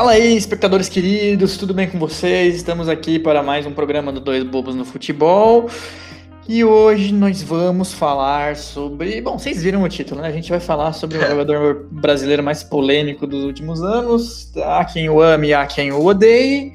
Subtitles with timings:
[0.00, 2.54] Fala aí, espectadores queridos, tudo bem com vocês?
[2.54, 5.68] Estamos aqui para mais um programa do Dois Bobos no Futebol.
[6.48, 9.20] E hoje nós vamos falar sobre.
[9.20, 10.28] Bom, vocês viram o título, né?
[10.28, 14.50] A gente vai falar sobre o jogador brasileiro mais polêmico dos últimos anos.
[14.56, 16.72] Há quem o ame, há quem o odeie.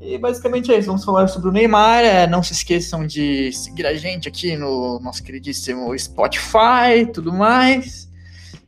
[0.00, 0.88] E basicamente é isso.
[0.88, 2.02] Vamos falar sobre o Neymar.
[2.02, 7.32] É, não se esqueçam de seguir a gente aqui no nosso queridíssimo Spotify e tudo
[7.32, 8.10] mais.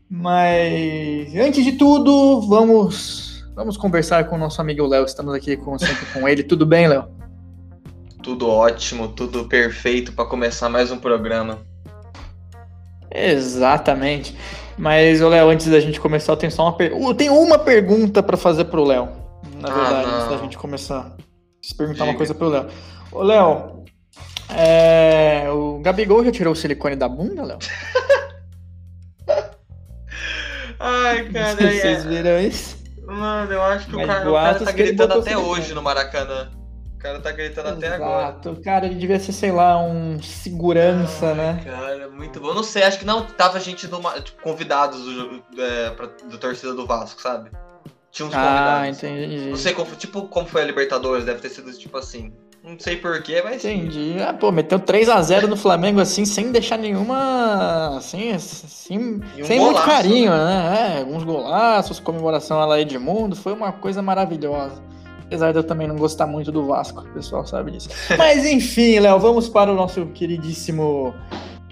[0.08, 5.04] Mas antes de tudo, vamos Vamos conversar com o nosso amigo Léo.
[5.04, 6.42] Estamos aqui com, sempre com ele.
[6.42, 7.06] Tudo bem, Léo?
[8.20, 11.60] Tudo ótimo, tudo perfeito para começar mais um programa.
[13.12, 14.36] Exatamente.
[14.76, 17.04] Mas, Léo, antes da gente começar, eu tenho só uma pergunta.
[17.04, 19.08] Eu tenho uma pergunta para fazer pro Léo.
[19.60, 21.16] Na ah, verdade, ah, antes da gente começar.
[21.60, 22.10] Preciso perguntar Diga.
[22.10, 22.66] uma coisa pro Léo.
[23.12, 23.84] Ô, Léo,
[24.48, 25.48] é...
[25.52, 27.58] o Gabigol já tirou o silicone da bunda, Léo?
[30.80, 31.54] Ai, cara.
[31.54, 32.08] Vocês é...
[32.08, 32.83] viram isso?
[33.06, 36.50] Mano, eu acho que o cara, o cara tá gritando até hoje no Maracanã.
[36.94, 37.84] O cara tá gritando Exato.
[37.84, 38.56] até agora.
[38.64, 41.60] Cara, ele devia ser, sei lá, um segurança, Ai, né?
[41.62, 42.48] Cara, muito bom.
[42.48, 46.38] Eu não sei, acho que não tava gente numa, tipo, convidados do, é, pra, do
[46.38, 47.50] torcida do Vasco, sabe?
[48.10, 48.82] Tinha uns ah, convidados.
[48.82, 49.50] Ah, entendi.
[49.50, 52.32] Não sei como, tipo, como foi a Libertadores, deve ter sido tipo assim.
[52.66, 53.62] Não sei porquê, mas.
[53.62, 54.16] Entendi.
[54.26, 57.98] Ah, pô, meteu 3x0 no Flamengo assim, sem deixar nenhuma.
[57.98, 60.70] Assim, assim um sem golaço, muito carinho, né?
[60.70, 60.96] né?
[60.96, 64.82] É, alguns golaços, comemoração a lá Edmundo, foi uma coisa maravilhosa.
[65.26, 67.90] Apesar de eu também não gostar muito do Vasco, o pessoal sabe disso.
[68.16, 71.14] Mas enfim, Léo, vamos para o nosso queridíssimo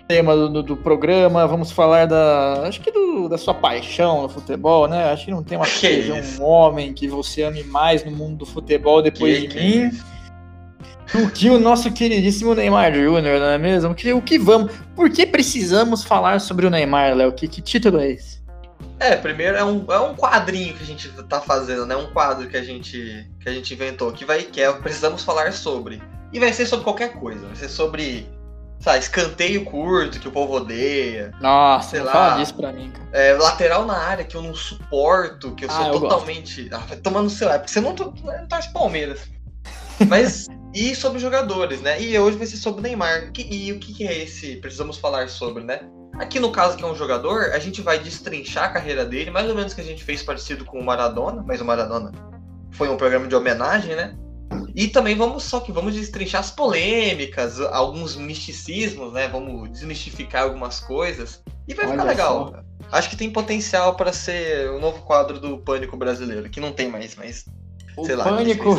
[0.06, 1.46] tema do, do, programa.
[1.46, 2.64] Vamos falar da.
[2.66, 5.10] Acho que do, da sua paixão no futebol, né?
[5.10, 8.46] Acho que não tem uma que um homem que você ame mais no mundo do
[8.46, 9.88] futebol depois que, de que mim.
[9.88, 10.11] Isso?
[11.12, 13.90] Do que o nosso queridíssimo Neymar Júnior, não é mesmo?
[13.90, 14.72] O que, vamos.
[14.96, 17.32] Por que precisamos falar sobre o Neymar, Léo?
[17.32, 18.42] Que, que título é esse?
[18.98, 21.96] É, primeiro é um, é um quadrinho que a gente tá fazendo, né?
[21.96, 25.52] Um quadro que a gente, que a gente inventou, que vai que é precisamos falar
[25.52, 26.02] sobre.
[26.32, 28.26] E vai ser sobre qualquer coisa, vai ser sobre
[28.82, 31.32] sabe, escanteio curto que o povo odeia.
[31.40, 33.08] Nossa, sei lá, fala disso pra mim, cara.
[33.12, 36.68] É, lateral na área que eu não suporto, que eu sou ah, eu totalmente.
[36.72, 39.20] Ah, tomando, sei lá, porque você não, não torce Palmeiras.
[40.08, 42.00] Mas e sobre jogadores, né?
[42.00, 43.30] E hoje vai ser sobre o Neymar.
[43.36, 44.56] E o que é esse?
[44.56, 45.80] Precisamos falar sobre, né?
[46.14, 49.48] Aqui no caso que é um jogador, a gente vai destrinchar a carreira dele, mais
[49.48, 52.12] ou menos que a gente fez parecido com o Maradona, mas o Maradona
[52.70, 54.14] foi um programa de homenagem, né?
[54.74, 59.28] E também vamos só que vamos destrinchar as polêmicas, alguns misticismos, né?
[59.28, 62.48] Vamos desmistificar algumas coisas e vai Olha ficar legal.
[62.50, 62.62] Só.
[62.92, 66.88] Acho que tem potencial para ser o novo quadro do Pânico brasileiro, que não tem
[66.88, 67.46] mais, mas
[67.96, 68.24] o sei lá.
[68.24, 68.78] Pânico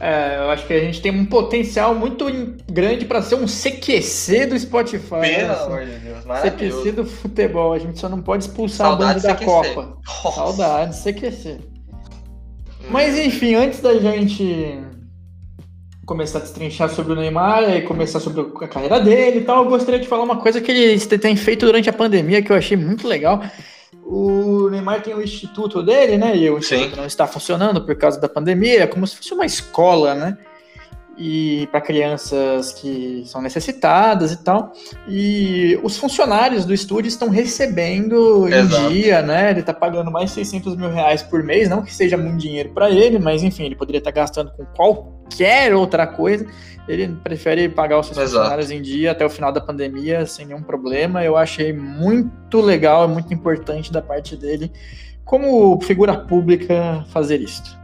[0.00, 2.26] é, eu acho que a gente tem um potencial muito
[2.70, 5.08] grande para ser um CQC do Spotify.
[5.08, 5.62] Pelo né?
[5.64, 6.78] amor de Deus, maravilhoso.
[6.78, 7.72] CQC do futebol.
[7.72, 9.98] A gente só não pode expulsar Saudade a banda da Copa.
[10.06, 10.34] Nossa.
[10.34, 11.48] Saudade, CQC.
[11.50, 12.86] Hum.
[12.90, 14.80] Mas enfim, antes da gente
[16.04, 19.70] começar a destrinchar sobre o Neymar e começar sobre a carreira dele e tal, eu
[19.70, 22.76] gostaria de falar uma coisa que ele tem feito durante a pandemia que eu achei
[22.76, 23.42] muito legal
[24.06, 26.36] o Neymar tem o instituto dele, né?
[26.36, 26.96] E o instituto Sim.
[26.96, 30.38] não está funcionando por causa da pandemia, é como se fosse uma escola, né?
[31.16, 34.72] E para crianças que são necessitadas e tal.
[35.08, 38.84] E os funcionários do estúdio estão recebendo Exato.
[38.84, 39.50] em dia, né?
[39.50, 42.90] Ele está pagando mais 600 mil reais por mês, não que seja muito dinheiro para
[42.90, 46.46] ele, mas enfim, ele poderia estar tá gastando com qualquer outra coisa
[46.86, 48.36] ele prefere pagar os seus Exato.
[48.36, 51.24] funcionários em dia até o final da pandemia sem nenhum problema.
[51.24, 54.70] Eu achei muito legal, muito importante da parte dele,
[55.24, 57.78] como figura pública, fazer isso.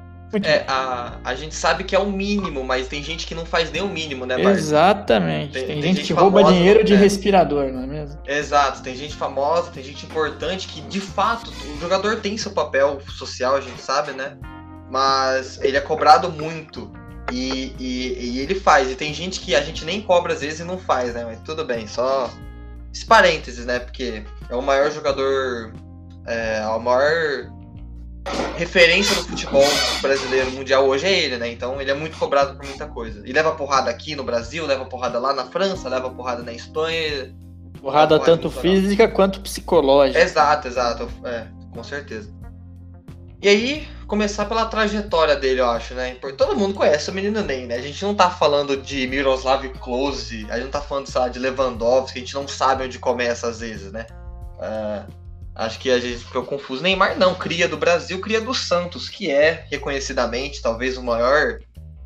[0.44, 3.70] É, a, a gente sabe que é o mínimo, mas tem gente que não faz
[3.72, 4.56] nem o mínimo, né, Bart?
[4.56, 5.52] Exatamente.
[5.52, 6.96] Tem, tem, tem gente, gente, que rouba dinheiro de é.
[6.96, 8.20] respirador, não é mesmo?
[8.26, 13.00] Exato, tem gente famosa, tem gente importante que, de fato, o jogador tem seu papel
[13.08, 14.36] social, a gente sabe, né?
[14.88, 16.92] Mas ele é cobrado muito
[17.32, 18.90] e, e, e, ele faz.
[18.90, 21.24] E tem gente que a gente nem cobra às vezes e não faz, né?
[21.24, 22.30] Mas tudo bem, só.
[22.92, 23.78] Esse parênteses, né?
[23.78, 25.72] Porque é o maior jogador.
[26.26, 27.50] É, a maior
[28.56, 29.64] referência do futebol
[30.02, 31.50] brasileiro mundial hoje é ele, né?
[31.50, 33.26] Então ele é muito cobrado por muita coisa.
[33.26, 37.34] E leva porrada aqui no Brasil, leva porrada lá na França, leva porrada na Espanha.
[37.80, 40.20] Porrada, porrada tanto física quanto psicológica.
[40.20, 41.08] Exato, exato.
[41.24, 42.30] É, com certeza.
[43.42, 46.14] E aí, começar pela trajetória dele, eu acho, né?
[46.36, 47.76] Todo mundo conhece o menino Ney, né?
[47.76, 51.28] A gente não tá falando de Miroslav Klose, a gente não tá falando, sei lá,
[51.28, 54.04] de Lewandowski, a gente não sabe onde começa às vezes, né?
[54.58, 55.19] Uh,
[55.60, 56.82] acho que a gente ficou confuso.
[56.82, 61.58] Neymar não, cria do Brasil, cria do Santos, que é reconhecidamente talvez o maior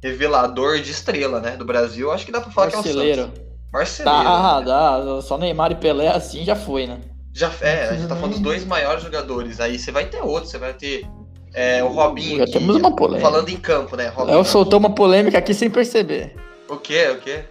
[0.03, 1.57] revelador de estrela, né?
[1.57, 2.11] Do Brasil.
[2.11, 3.15] Acho que dá pra falar Marceleiro.
[3.15, 3.45] que é o Santos.
[3.73, 4.25] Marceleiro.
[4.25, 4.67] Tá, né?
[4.67, 5.23] dá.
[5.23, 6.99] Só Neymar e Pelé assim já foi, né?
[7.33, 9.61] Já é, a gente tá falando dos dois maiores jogadores.
[9.61, 11.07] Aí você vai ter outros, você vai ter
[11.53, 12.39] É, o Robinho.
[12.39, 13.31] Já temos uma polêmica.
[13.31, 14.09] Falando em campo, né?
[14.09, 14.37] Robinho.
[14.37, 16.35] Léo soltou uma polêmica aqui sem perceber.
[16.69, 17.09] O quê?
[17.11, 17.45] O quê?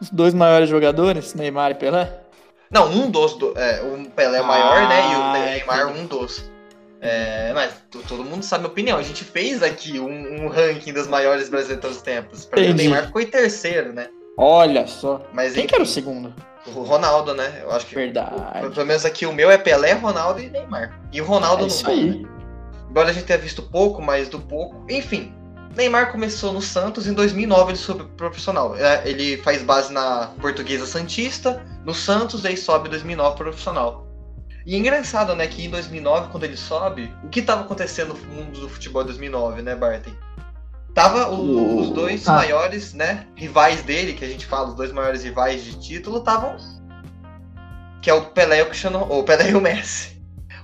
[0.00, 2.25] Os dois maiores jogadores, Neymar e Pelé?
[2.70, 3.34] Não, um dos.
[3.34, 5.12] Do, é, o Pelé é o maior, ah, né?
[5.12, 6.50] E o ah, Neymar, um dos.
[7.00, 7.72] É, mas
[8.08, 8.98] todo mundo sabe a minha opinião.
[8.98, 12.44] A gente fez aqui um, um ranking dos maiores brasileiros de todos os tempos.
[12.46, 14.08] Pra mim, o Neymar ficou em terceiro, né?
[14.36, 15.22] Olha só.
[15.32, 16.34] Mas, Quem enfim, que era o segundo?
[16.66, 17.60] O Ronaldo, né?
[17.62, 17.94] Eu acho que.
[17.94, 18.34] Verdade.
[18.66, 20.98] O, pelo menos aqui o meu é Pelé, Ronaldo e Neymar.
[21.12, 22.10] E o Ronaldo é isso não aí.
[22.10, 22.28] Né?
[22.90, 24.84] Embora a gente tenha visto pouco, mas do pouco.
[24.90, 25.32] Enfim,
[25.76, 28.74] Neymar começou no Santos em 2009, ele sobe profissional.
[28.76, 34.06] É, ele faz base na Portuguesa Santista, no Santos, e aí sobe em 2009 profissional.
[34.64, 38.34] E é engraçado, né, que em 2009, quando ele sobe, o que estava acontecendo no
[38.34, 40.10] mundo do futebol em 2009, né, Barton?
[40.92, 42.32] Tava o, os dois ah.
[42.32, 46.56] maiores, né, rivais dele, que a gente fala, os dois maiores rivais de título, estavam
[48.00, 50.16] que é o Pelé e o Cristiano, o Pelé e o Messi.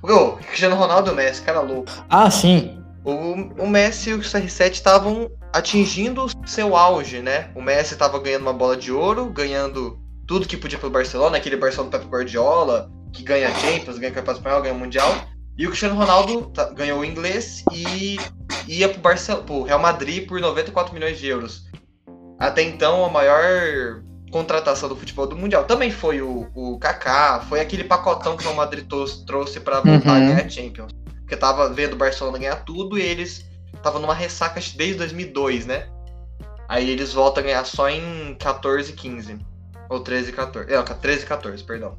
[0.03, 1.93] O Cristiano Ronaldo e o Messi, cara louco.
[2.09, 2.82] Ah, sim.
[3.05, 7.51] O, o Messi e o CR7 estavam atingindo seu auge, né?
[7.55, 11.57] O Messi estava ganhando uma bola de ouro, ganhando tudo que podia pelo Barcelona, aquele
[11.57, 15.13] Barcelona do Pep Guardiola, que ganha Champions, ganha Campeonato Espanhol, ganha Mundial.
[15.59, 18.17] E o Cristiano Ronaldo tá, ganhou o inglês e
[18.69, 21.65] ia pro, Barcelona, pro Real Madrid por 94 milhões de euros.
[22.39, 25.65] Até então, a maior contratação do futebol do Mundial.
[25.65, 28.87] Também foi o, o Kaká, foi aquele pacotão que o Real Madrid
[29.27, 30.17] trouxe para voltar uhum.
[30.17, 31.02] a ganhar Champions
[31.33, 35.89] porque tava vendo o Barcelona ganhar tudo e eles estavam numa ressaca desde 2002, né?
[36.69, 39.39] Aí eles voltam a ganhar só em 14 15.
[39.89, 40.71] Ou 13 14.
[40.71, 41.99] Não, 13 14, perdão.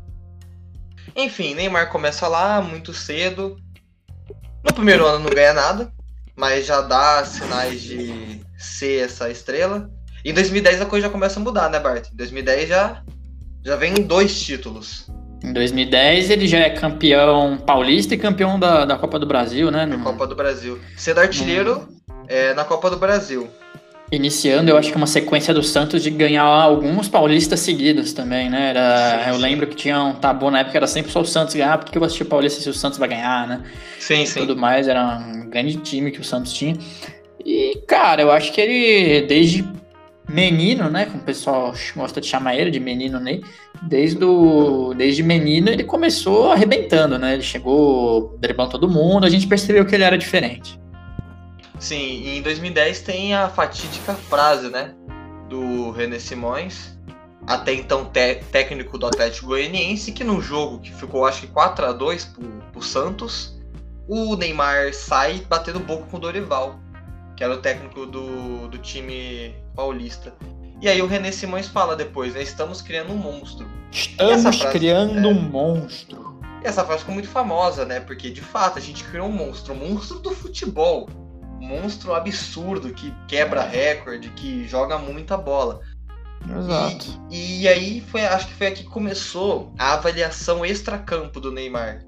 [1.16, 3.58] Enfim, Neymar começa lá muito cedo.
[4.64, 5.92] No primeiro ano não ganha nada,
[6.36, 9.90] mas já dá sinais de ser essa estrela.
[10.24, 12.08] Em 2010 a coisa já começa a mudar, né, Bart?
[12.14, 13.04] Em 2010 já,
[13.66, 15.08] já vem dois títulos.
[15.44, 19.86] Em 2010 ele já é campeão paulista e campeão da, da Copa do Brasil, né?
[19.86, 20.00] No...
[20.00, 20.80] Copa do Brasil.
[20.96, 22.26] Sendo artilheiro no...
[22.28, 23.50] é, na Copa do Brasil.
[24.10, 28.70] Iniciando, eu acho que uma sequência do Santos de ganhar alguns paulistas seguidos também, né?
[28.70, 29.42] Era, sim, eu sim.
[29.42, 32.00] lembro que tinha um tabu na época, era sempre só o Santos ganhar, porque eu
[32.00, 33.64] vou assistir o Paulista se o Santos vai ganhar, né?
[34.00, 34.42] Sim, e sim.
[34.42, 36.78] tudo mais, era um grande time que o Santos tinha.
[37.44, 39.68] E, cara, eu acho que ele, desde
[40.28, 41.06] menino, né?
[41.06, 43.42] Como o pessoal gosta de chamar ele de menino Ney.
[43.42, 43.48] Né?
[43.82, 44.20] Desde,
[44.96, 47.34] desde menino ele começou arrebentando, né?
[47.34, 50.80] Ele chegou driblando todo mundo, a gente percebeu que ele era diferente.
[51.80, 54.94] Sim, e em 2010 tem a fatídica frase, né?
[55.50, 56.98] Do René Simões,
[57.46, 58.10] até então
[58.52, 62.50] técnico do Atlético Goianiense, que no jogo que ficou acho que 4 a 2 pro,
[62.72, 63.60] pro Santos,
[64.08, 66.80] o Neymar sai batendo boca com o Dorival,
[67.36, 70.34] que era o técnico do, do time paulista.
[70.82, 72.42] E aí o René Simões fala depois, né?
[72.42, 73.66] Estamos criando um monstro.
[73.92, 76.40] Estamos frase, criando é, um monstro.
[76.62, 78.00] E essa frase ficou muito famosa, né?
[78.00, 81.10] Porque de fato a gente criou um monstro, um monstro do futebol.
[81.62, 85.80] Um monstro absurdo que quebra recorde, que joga muita bola.
[86.50, 87.22] Exato.
[87.32, 92.04] E, e aí foi, acho que foi aqui que começou a avaliação extra-campo do Neymar.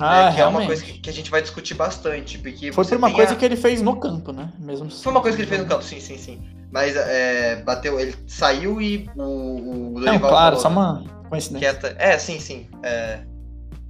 [0.00, 2.38] Ah, é, que é uma coisa que, que, a gente vai discutir bastante.
[2.38, 3.36] Porque foi por uma coisa a...
[3.36, 4.52] que ele fez no campo, né?
[4.58, 6.42] Mesmo Foi uma coisa que ele fez no campo, sim, sim, sim.
[6.72, 9.22] Mas é, bateu, ele saiu e o,
[9.94, 10.00] o.
[10.00, 11.72] Não, claro, falou, só uma coincidência.
[11.72, 11.96] Quieta.
[11.98, 12.68] É, sim, sim.
[12.82, 13.20] É...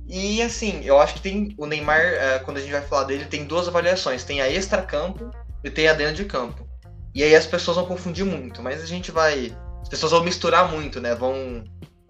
[0.06, 3.24] E assim, eu acho que tem o Neymar, é, quando a gente vai falar dele,
[3.24, 4.22] tem duas avaliações.
[4.22, 5.30] Tem a extra-campo
[5.64, 6.68] e tem a dentro de campo.
[7.14, 9.56] E aí as pessoas vão confundir muito, mas a gente vai.
[9.80, 11.14] As pessoas vão misturar muito, né?
[11.14, 11.64] Vão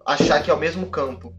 [0.05, 1.33] achar que é o mesmo campo.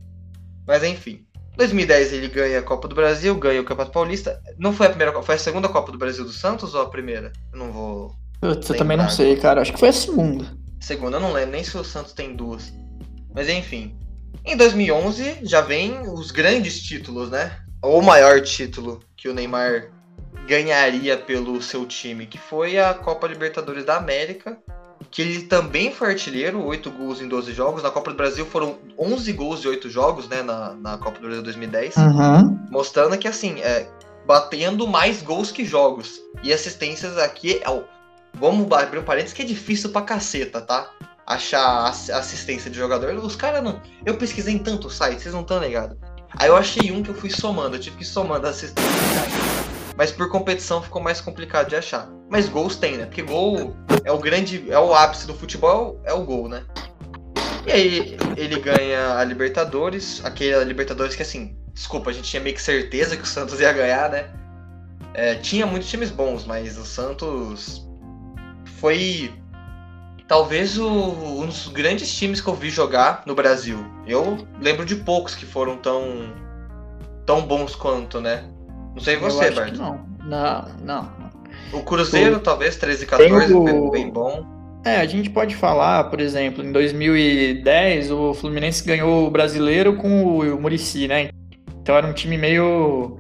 [0.67, 1.26] Mas enfim.
[1.57, 4.41] 2010 ele ganha a Copa do Brasil, ganha o Campeonato Paulista.
[4.59, 7.33] Não foi a primeira, foi a segunda Copa do Brasil do Santos ou a primeira?
[7.53, 9.63] Eu não vou Putz, eu também não sei, cara.
[9.63, 10.47] Acho que foi a segunda.
[10.81, 12.73] Segunda, eu não lembro nem se o Santos tem duas.
[13.35, 13.97] Mas enfim.
[14.45, 17.59] Em 2011 já vem os grandes títulos, né?
[17.83, 19.91] O maior título que o Neymar
[20.47, 24.57] ganharia pelo seu time, que foi a Copa Libertadores da América,
[25.11, 27.83] que ele também foi artilheiro, 8 gols em 12 jogos.
[27.83, 31.27] Na Copa do Brasil foram 11 gols em 8 jobos, né, na, na Copa do
[31.27, 31.97] Brasil 2010.
[31.97, 32.59] Uhum.
[32.71, 33.89] Mostrando que, assim, é,
[34.27, 36.21] batendo mais gols que jogos.
[36.43, 37.97] E assistências aqui, é
[38.39, 40.91] Vamos abrir um parênteses que é difícil pra caceta, tá?
[41.27, 43.15] Achar assistência de jogador.
[43.15, 43.81] Os caras não.
[44.05, 45.97] Eu pesquisei em tanto site, vocês não estão ligados.
[46.37, 49.56] Aí eu achei um que eu fui somando, eu tive que ir somando assistência.
[49.97, 52.09] Mas por competição ficou mais complicado de achar.
[52.31, 53.07] Mas gols tem, né?
[53.07, 54.71] Porque gol é o grande.
[54.71, 56.65] É o ápice do futebol, é o gol, né?
[57.67, 62.55] E aí ele ganha a Libertadores, aquele Libertadores que assim, desculpa, a gente tinha meio
[62.55, 64.31] que certeza que o Santos ia ganhar, né?
[65.15, 67.85] É, tinha muitos times bons, mas o Santos
[68.79, 69.33] foi
[70.29, 73.85] talvez o, um dos grandes times que eu vi jogar no Brasil.
[74.07, 76.33] Eu lembro de poucos que foram tão
[77.25, 78.49] tão bons quanto, né?
[78.97, 79.77] Não sei você, Bart.
[79.77, 81.11] Não, Não, não.
[81.71, 82.41] O Cruzeiro, o...
[82.41, 83.91] talvez, 13 e 14, o...
[83.91, 84.45] bem bom.
[84.87, 90.39] É, a gente pode falar, por exemplo, em 2010 o Fluminense ganhou o brasileiro com
[90.39, 91.29] o Murici, né?
[91.83, 93.19] Então era um time meio.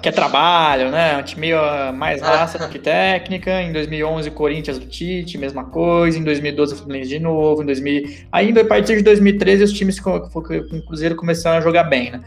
[0.00, 1.18] que é trabalho, né?
[1.18, 3.62] Um time meio ah, mais raça do que técnica.
[3.62, 6.18] Em 2011 o Corinthians do Tite, mesma coisa.
[6.18, 7.62] Em 2012 o Fluminense de novo.
[7.62, 8.26] Em 2000...
[8.32, 12.22] Ainda a partir de 2013 os times com o Cruzeiro começaram a jogar bem, né?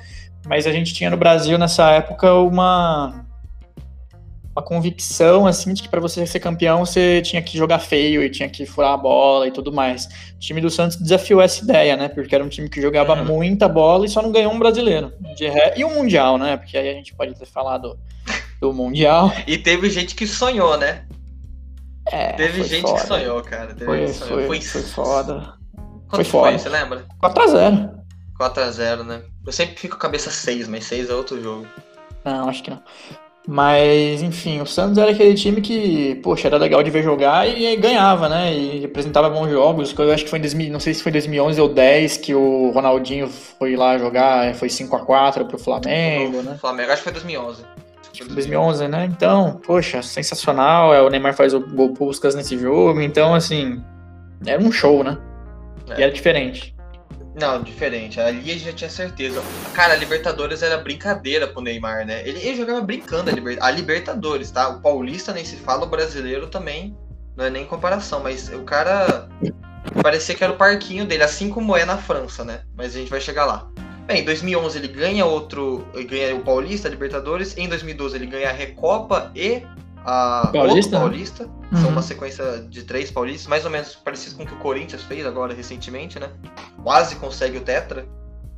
[0.47, 3.25] Mas a gente tinha no Brasil nessa época uma
[4.59, 8.29] uma convicção, assim, de que para você ser campeão você tinha que jogar feio e
[8.29, 10.05] tinha que furar a bola e tudo mais.
[10.35, 12.09] O time do Santos desafiou essa ideia, né?
[12.09, 13.25] Porque era um time que jogava uhum.
[13.25, 15.13] muita bola e só não ganhou um brasileiro.
[15.39, 15.75] Ré...
[15.77, 16.57] E um Mundial, né?
[16.57, 17.97] Porque aí a gente pode ter falado
[18.59, 19.31] do Mundial.
[19.47, 21.05] E teve gente que sonhou, né?
[22.05, 23.01] É, teve gente foda.
[23.01, 23.67] que sonhou, cara.
[23.67, 24.47] Teve foi, sonhou.
[24.47, 25.53] Foi, foi, foi foda.
[26.07, 26.49] Quanto foi foda.
[26.49, 27.05] Foi, você lembra?
[27.21, 27.99] 4x0.
[28.39, 29.21] 4x0, né?
[29.49, 31.65] Eu sempre fico com a cabeça 6, mas 6 é outro jogo.
[32.23, 32.79] Não, acho que não.
[33.47, 37.75] Mas, enfim, o Santos era aquele time que, poxa, era legal de ver jogar e,
[37.77, 38.55] ganhava, né?
[38.55, 39.91] E apresentava bons jogos.
[39.97, 42.69] Eu acho que foi em 2000, não sei se foi 2011 ou 10 que o
[42.69, 46.55] Ronaldinho foi lá jogar, foi 5 a 4 pro Flamengo, né?
[46.61, 47.63] Flamengo, acho que foi 2011.
[48.01, 49.05] Acho que foi 2011, né?
[49.05, 50.93] Então, poxa, sensacional.
[50.93, 53.01] É, o Neymar faz o gol Puskas nesse jogo.
[53.01, 53.83] Então, assim,
[54.45, 55.17] era um show, né?
[55.89, 56.01] É.
[56.01, 56.77] E era diferente.
[57.39, 58.19] Não, diferente.
[58.19, 59.41] Ali a gente já tinha certeza.
[59.73, 62.21] Cara, a Libertadores era brincadeira pro Neymar, né?
[62.27, 63.57] Ele, ele jogava brincando a, Liber...
[63.61, 64.67] a, Libertadores, tá?
[64.67, 66.97] O Paulista nem se fala, o brasileiro também.
[67.37, 69.29] Não é nem comparação, mas o cara
[70.03, 72.63] parecia que era o parquinho dele, assim como é na França, né?
[72.75, 73.69] Mas a gente vai chegar lá.
[74.05, 77.57] Bem, em 2011 ele ganha outro, ele ganha o Paulista, a Libertadores.
[77.57, 79.63] Em 2012 ele ganha a Recopa e
[80.05, 81.49] a Paulista, outro Paulista.
[81.71, 81.81] Uhum.
[81.81, 85.03] São uma sequência de três Paulistas, mais ou menos parecido com o que o Corinthians
[85.03, 86.29] fez agora recentemente, né?
[86.83, 88.07] Quase consegue o Tetra,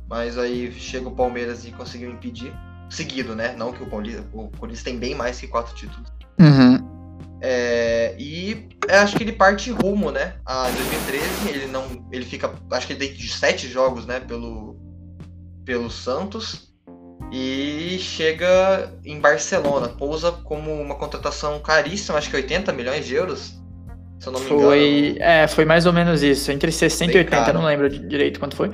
[0.08, 2.52] mas aí chega o Palmeiras e conseguiu impedir.
[2.88, 3.54] Seguido, né?
[3.56, 6.12] Não que o Paulista, o Corinthians tem bem mais que quatro títulos.
[6.38, 6.92] Uhum.
[7.40, 10.34] É, e acho que ele parte rumo, né?
[10.44, 12.06] A 2013, ele não.
[12.12, 12.52] Ele fica.
[12.70, 14.20] Acho que ele tem sete jogos, né?
[14.20, 14.76] Pelo,
[15.64, 16.71] pelo Santos
[17.32, 19.88] e chega em Barcelona.
[19.88, 23.54] Pousa como uma contratação caríssima, acho que 80 milhões de euros.
[24.20, 25.24] Se eu não me foi, engano.
[25.24, 26.52] É, foi mais ou menos isso.
[26.52, 27.58] Entre 60 Bem e 80, caro.
[27.58, 28.70] não lembro direito quanto foi.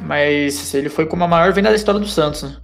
[0.00, 2.56] Mas ele foi como a maior venda da história do Santos, né?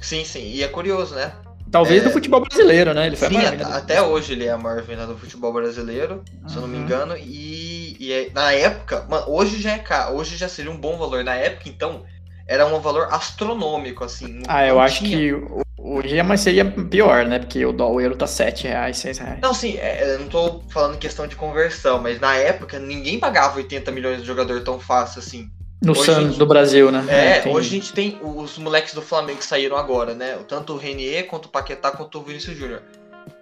[0.00, 0.50] Sim, sim.
[0.50, 1.32] E é curioso, né?
[1.70, 2.04] Talvez é...
[2.06, 3.06] do futebol brasileiro, né?
[3.06, 4.06] Ele foi Sim, até do...
[4.06, 6.48] hoje ele é a maior venda do futebol brasileiro, uhum.
[6.48, 6.82] se eu não me uhum.
[6.82, 7.16] engano.
[7.16, 10.98] E, e é, na época, mano, hoje já é caro, hoje já seria um bom
[10.98, 11.24] valor.
[11.24, 12.04] Na época, então,
[12.46, 14.42] era um valor astronômico, assim.
[14.48, 15.32] Ah, eu acho que
[15.78, 17.38] hoje é, mas seria pior, né?
[17.38, 19.40] Porque o, dólar, o euro tá 7 reais, 6 reais.
[19.40, 23.56] Não, sim, é, eu não tô falando questão de conversão, mas na época ninguém pagava
[23.56, 25.50] 80 milhões de jogador tão fácil assim.
[25.82, 27.04] No Santos do Brasil, né?
[27.08, 30.38] É, é hoje a gente tem os moleques do Flamengo que saíram agora, né?
[30.46, 32.82] Tanto o Renier, quanto o Paquetá, quanto o Vinícius Júnior.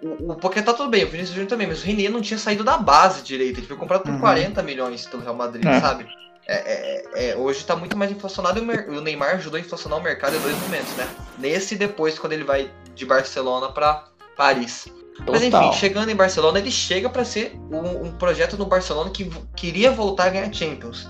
[0.01, 2.63] O, o Paquetá tudo bem, o Vinícius Júnior também, mas o Renier não tinha saído
[2.63, 3.59] da base direito.
[3.59, 4.19] Ele foi comprado por uhum.
[4.19, 5.79] 40 milhões pelo Real Madrid, é.
[5.79, 6.07] sabe?
[6.47, 10.01] É, é, é, hoje está muito mais inflacionado e o Neymar ajudou a inflacionar o
[10.01, 11.07] mercado em dois momentos, né?
[11.37, 14.05] Nesse e depois, quando ele vai de Barcelona para
[14.35, 14.87] Paris.
[15.17, 15.35] Total.
[15.35, 19.29] Mas enfim, chegando em Barcelona, ele chega para ser um, um, projeto no Barcelona que
[19.55, 21.07] queria voltar a ganhar Champions.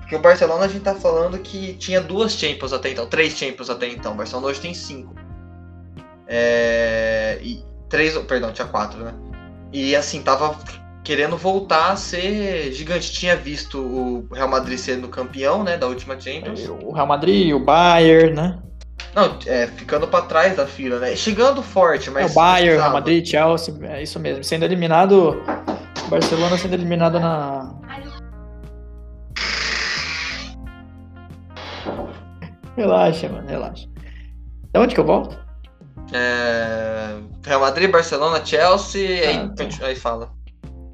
[0.00, 3.70] Porque o Barcelona a gente tá falando que tinha duas Champions até então, três Champions
[3.70, 4.12] até então.
[4.12, 5.14] O Barcelona hoje tem cinco.
[6.26, 9.14] É, e três, perdão, tinha quatro, né?
[9.72, 10.54] E assim, tava
[11.04, 13.12] querendo voltar a ser gigante.
[13.12, 16.68] Tinha visto o Real Madrid sendo campeão, né, da última Champions.
[16.68, 18.58] O Real Madrid, o Bayern, né?
[19.14, 21.14] Não, é, ficando para trás da fila, né?
[21.14, 22.28] Chegando forte, mas.
[22.28, 24.42] É o Bayern, Real Madrid, Chelsea, é isso mesmo.
[24.42, 25.42] Sendo eliminado.
[26.08, 27.74] Barcelona sendo eliminado na.
[32.76, 33.86] Relaxa, mano, relaxa.
[34.72, 35.36] De onde que eu volto?
[36.12, 37.18] É...
[37.44, 39.86] Real Madrid, Barcelona, Chelsea, ah, aí, tá.
[39.86, 40.30] aí fala.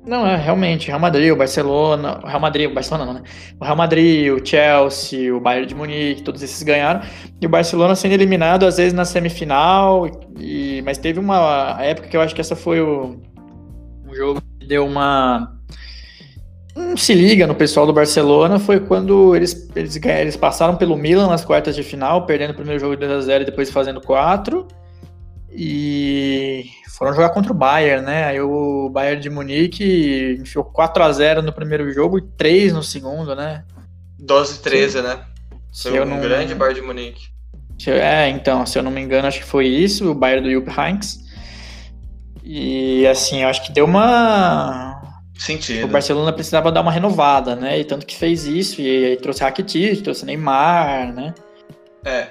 [0.09, 3.23] Não, é realmente, Real Madrid, o Barcelona, o Real Madrid, o Barcelona não, né?
[3.61, 7.03] O Real Madrid, o Chelsea, o Bayern de Munique, todos esses ganharam.
[7.39, 10.09] E o Barcelona sendo eliminado, às vezes, na semifinal.
[10.39, 13.21] E, mas teve uma época que eu acho que essa foi o,
[14.09, 15.55] um jogo que deu uma.
[16.75, 21.27] Um se liga no pessoal do Barcelona foi quando eles, eles, eles passaram pelo Milan
[21.27, 24.67] nas quartas de final, perdendo o primeiro jogo de 2x0 e depois fazendo 4.
[25.51, 28.25] E foram jogar contra o Bayern, né?
[28.25, 32.83] Aí o Bayern de Munique enfiou 4 a 0 no primeiro jogo e 3 no
[32.83, 33.65] segundo, né?
[34.19, 35.25] 12 13, né?
[35.73, 36.21] Foi um não...
[36.21, 37.29] grande Bayern de Munique.
[37.87, 40.69] É, então, se eu não me engano, acho que foi isso, o Bayern do Jupp
[40.69, 41.21] Heynckes.
[42.43, 44.99] E assim, eu acho que deu uma
[45.39, 45.85] Sentido.
[45.85, 47.79] O Barcelona precisava dar uma renovada, né?
[47.79, 51.33] E tanto que fez isso, e aí trouxe Rakitic, trouxe Neymar, né?
[52.05, 52.27] É.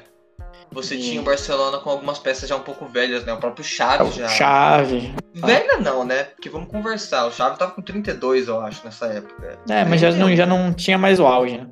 [0.72, 1.02] você e...
[1.02, 3.34] tinha o Barcelona com algumas peças já um pouco velhas, né?
[3.34, 4.28] O próprio Xavi já.
[4.28, 5.14] Chave.
[5.34, 6.24] Velha não, né?
[6.24, 7.26] Porque vamos conversar.
[7.26, 9.60] O Xavi tava com 32, eu acho, nessa época.
[9.70, 11.68] É, mas já não, já não tinha mais o auge, né?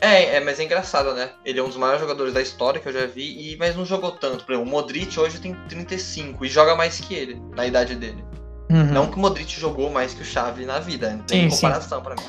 [0.00, 1.30] É, é, mas é engraçado, né?
[1.44, 3.84] Ele é um dos maiores jogadores da história que eu já vi, e, mas não
[3.84, 4.44] jogou tanto.
[4.44, 8.24] Por exemplo, o Modric hoje tem 35 e joga mais que ele, na idade dele.
[8.70, 8.84] Uhum.
[8.84, 12.00] Não que o Modric jogou mais que o Xavi na vida, não tem sim, comparação
[12.00, 12.22] para mim.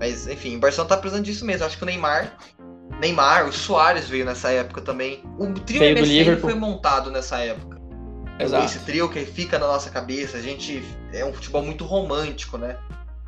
[0.00, 1.64] Mas, enfim, o Barcelona tá precisando disso mesmo.
[1.64, 2.36] Acho que o Neymar.
[3.00, 5.22] Neymar, o Soares veio nessa época também.
[5.38, 7.80] O trio MSN foi montado nessa época.
[8.38, 8.64] Exato.
[8.64, 10.82] Esse trio que fica na nossa cabeça, a gente.
[11.12, 12.76] É um futebol muito romântico, né?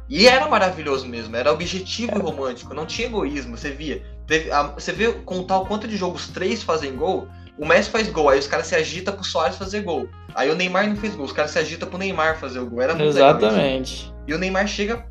[0.08, 4.02] E era maravilhoso mesmo, era objetivo e romântico, não tinha egoísmo, você via.
[4.74, 7.26] Você vê contar o quanto de jogos três fazem gol,
[7.58, 10.08] o Messi faz gol, aí os caras se agitam pro Soares fazer gol.
[10.34, 12.82] Aí o Neymar não fez gol, os caras se agitam pro Neymar fazer o gol.
[12.82, 14.12] Era muito Exatamente.
[14.26, 15.06] E o Neymar chega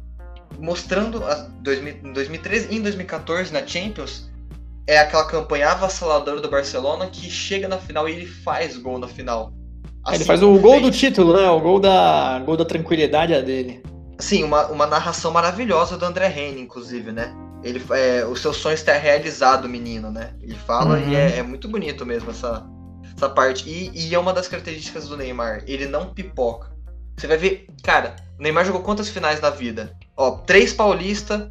[0.59, 1.23] mostrando
[2.03, 4.29] em 2013 e em 2014 na Champions
[4.85, 9.07] é aquela campanha avassaladora do Barcelona que chega na final e ele faz gol na
[9.07, 9.53] final.
[10.05, 11.49] Assim ele faz o gol do título, né?
[11.49, 13.81] O gol da, gol da tranquilidade é dele.
[14.19, 17.33] Sim, uma, uma narração maravilhosa do André Reine, inclusive, né?
[17.63, 20.33] Ele, é, o seu sonho está realizado, menino, né?
[20.41, 21.09] Ele fala uhum.
[21.09, 22.65] e é, é, muito bonito mesmo essa,
[23.15, 23.69] essa parte.
[23.69, 25.63] E, e é uma das características do Neymar.
[25.65, 26.73] Ele não pipoca.
[27.17, 29.95] Você vai ver, cara, o Neymar jogou quantas finais na vida?
[30.17, 31.49] Ó, três Paulista,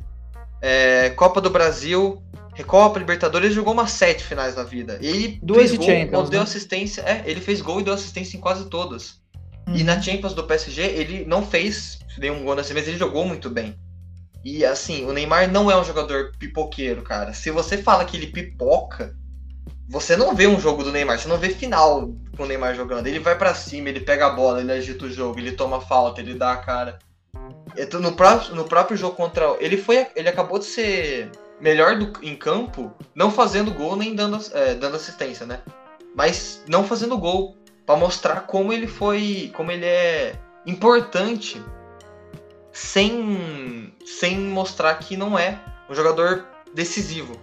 [0.60, 2.22] é, Copa do Brasil,
[2.54, 4.98] Recopa, Libertadores, ele jogou umas sete finais na vida.
[5.00, 6.44] Ele Duas fez gol, Champions, deu né?
[6.44, 7.02] assistência.
[7.02, 9.20] É, ele fez gol e deu assistência em quase todas.
[9.66, 9.74] Hum.
[9.74, 9.84] E uhum.
[9.84, 13.74] na Champions do PSG, ele não fez nenhum gol nessa vez, ele jogou muito bem.
[14.44, 17.32] E assim, o Neymar não é um jogador pipoqueiro, cara.
[17.32, 19.16] Se você fala que ele pipoca,
[19.88, 23.06] você não vê um jogo do Neymar, você não vê final com o Neymar jogando.
[23.06, 26.20] Ele vai para cima, ele pega a bola, ele agita o jogo, ele toma falta,
[26.20, 26.98] ele dá a cara.
[28.00, 29.56] No próprio, no próprio jogo contra.
[29.60, 30.06] Ele foi.
[30.16, 31.30] Ele acabou de ser
[31.62, 35.60] melhor do, em campo, não fazendo gol nem dando, é, dando assistência, né?
[36.14, 37.56] Mas não fazendo gol.
[37.86, 39.50] para mostrar como ele foi.
[39.54, 40.34] Como ele é
[40.66, 41.62] importante
[42.72, 45.58] sem, sem mostrar que não é
[45.88, 47.36] um jogador decisivo.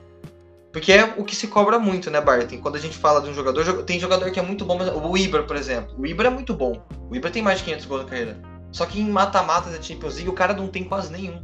[0.71, 2.59] Porque é o que se cobra muito, né, Barton?
[2.59, 5.17] Quando a gente fala de um jogador, tem jogador que é muito bom, mas o
[5.17, 5.95] Ibra, por exemplo.
[5.97, 6.85] O Ibra é muito bom.
[7.09, 8.37] O Ibra tem mais de 500 gols na carreira.
[8.71, 11.41] Só que em mata-mata da Champions League o cara não tem quase nenhum.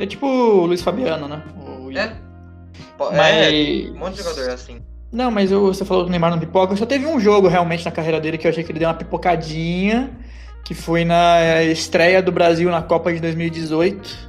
[0.00, 1.40] É tipo o Luiz Fabiano, né?
[1.56, 2.16] O é.
[2.98, 3.52] Mas...
[3.52, 4.82] É, um monte de jogador assim.
[5.10, 6.76] Não, mas eu, você falou do Neymar não pipoca.
[6.76, 8.94] Só teve um jogo realmente na carreira dele que eu achei que ele deu uma
[8.94, 10.10] pipocadinha
[10.64, 14.28] que foi na estreia do Brasil na Copa de 2018.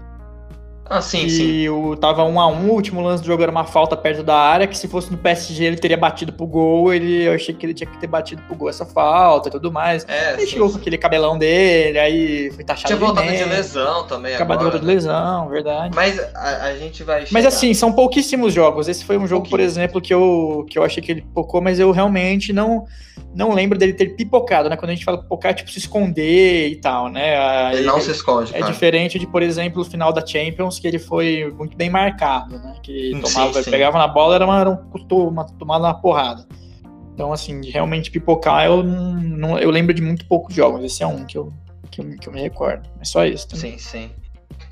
[0.89, 1.69] Ah, sim, e sim.
[1.69, 4.36] O, tava um a um, o último lance do jogo era uma falta perto da
[4.36, 7.63] área, que se fosse no PSG ele teria batido pro gol, ele, eu achei que
[7.63, 10.04] ele tinha que ter batido pro gol essa falta e tudo mais.
[10.08, 10.73] É, ele sim, chegou sim.
[10.73, 15.47] com aquele cabelão dele, aí foi taxado Tinha voltado de lesão também Acabador de lesão,
[15.49, 15.95] verdade.
[15.95, 17.34] Mas a, a gente vai chegar.
[17.34, 18.88] Mas assim, são pouquíssimos jogos.
[18.88, 21.80] Esse foi um jogo, por exemplo, que eu, que eu achei que ele pipocou, mas
[21.80, 22.86] eu realmente não
[23.39, 24.75] não lembro dele ter pipocado, né?
[24.75, 27.73] Quando a gente fala pipocar, é tipo se esconder e tal, né?
[27.73, 28.71] Ele não se esconde, É cara.
[28.71, 32.75] diferente de, por exemplo, o final da Champions, que ele foi muito bem marcado, né?
[32.84, 33.71] Que tomava, sim, sim.
[33.71, 36.45] pegava na bola, era uma, era uma tomada na porrada.
[37.13, 40.84] Então, assim, de realmente pipocar, eu, não, eu lembro de muito poucos jogos.
[40.84, 41.54] Esse é um que eu,
[41.89, 42.89] que eu, que eu me recordo.
[42.99, 43.47] É só isso.
[43.47, 43.78] Também.
[43.78, 44.12] Sim, sim.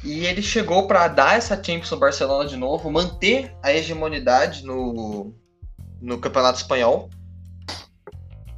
[0.03, 5.33] E ele chegou para dar essa Champions ao Barcelona de novo, manter a hegemonidade no,
[6.01, 7.09] no Campeonato Espanhol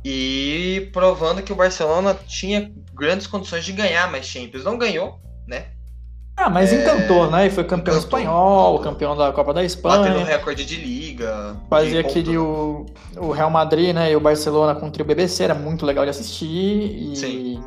[0.04, 4.64] e provando que o Barcelona tinha grandes condições de ganhar mais Champions.
[4.64, 5.66] Não ganhou, né?
[6.40, 6.82] Ah, mas é...
[6.82, 7.48] encantou, né?
[7.48, 10.14] E foi campeão encantou, espanhol, campeão da Copa da Espanha.
[10.14, 11.58] Batendo recorde de liga.
[11.70, 12.86] Fazia aquele o,
[13.18, 14.10] o Real Madrid, né?
[14.10, 16.46] E o Barcelona contra o BBC, era muito legal de assistir.
[16.48, 17.64] E Sim.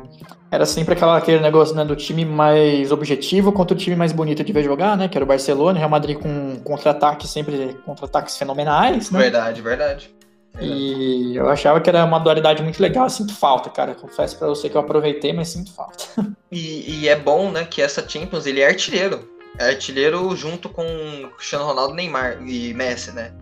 [0.49, 4.43] era sempre aquela, aquele negócio né, do time mais objetivo contra o time mais bonito
[4.43, 5.07] de ver jogar, né?
[5.07, 9.11] Que era o Barcelona, Real Madrid com contra-ataques, sempre contra-ataques fenomenais.
[9.11, 9.19] Né?
[9.19, 10.22] Verdade, verdade.
[10.61, 13.95] E eu achava que era uma dualidade muito legal, sinto falta, cara.
[13.95, 16.05] Confesso para você que eu aproveitei, mas sinto falta.
[16.51, 19.27] E, e, é bom, né, que essa Champions ele é artilheiro.
[19.57, 20.85] É artilheiro junto com
[21.35, 23.33] Cristiano Ronaldo, Neymar e Messi, né?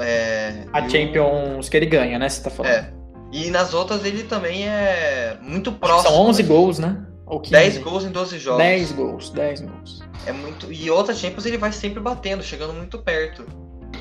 [0.00, 1.70] É, a Champions o...
[1.70, 2.28] que ele ganha, né?
[2.28, 2.70] Você tá falando.
[2.72, 2.92] É.
[3.32, 6.14] E nas outras ele também é muito próximo.
[6.14, 6.48] São 11 né?
[6.48, 7.06] gols, né?
[7.26, 7.50] Ou 15.
[7.50, 8.62] 10 gols em 12 jogos.
[8.62, 10.02] 10 gols, 10 gols.
[10.24, 10.72] É muito.
[10.72, 13.44] E outra Champions ele vai sempre batendo, chegando muito perto.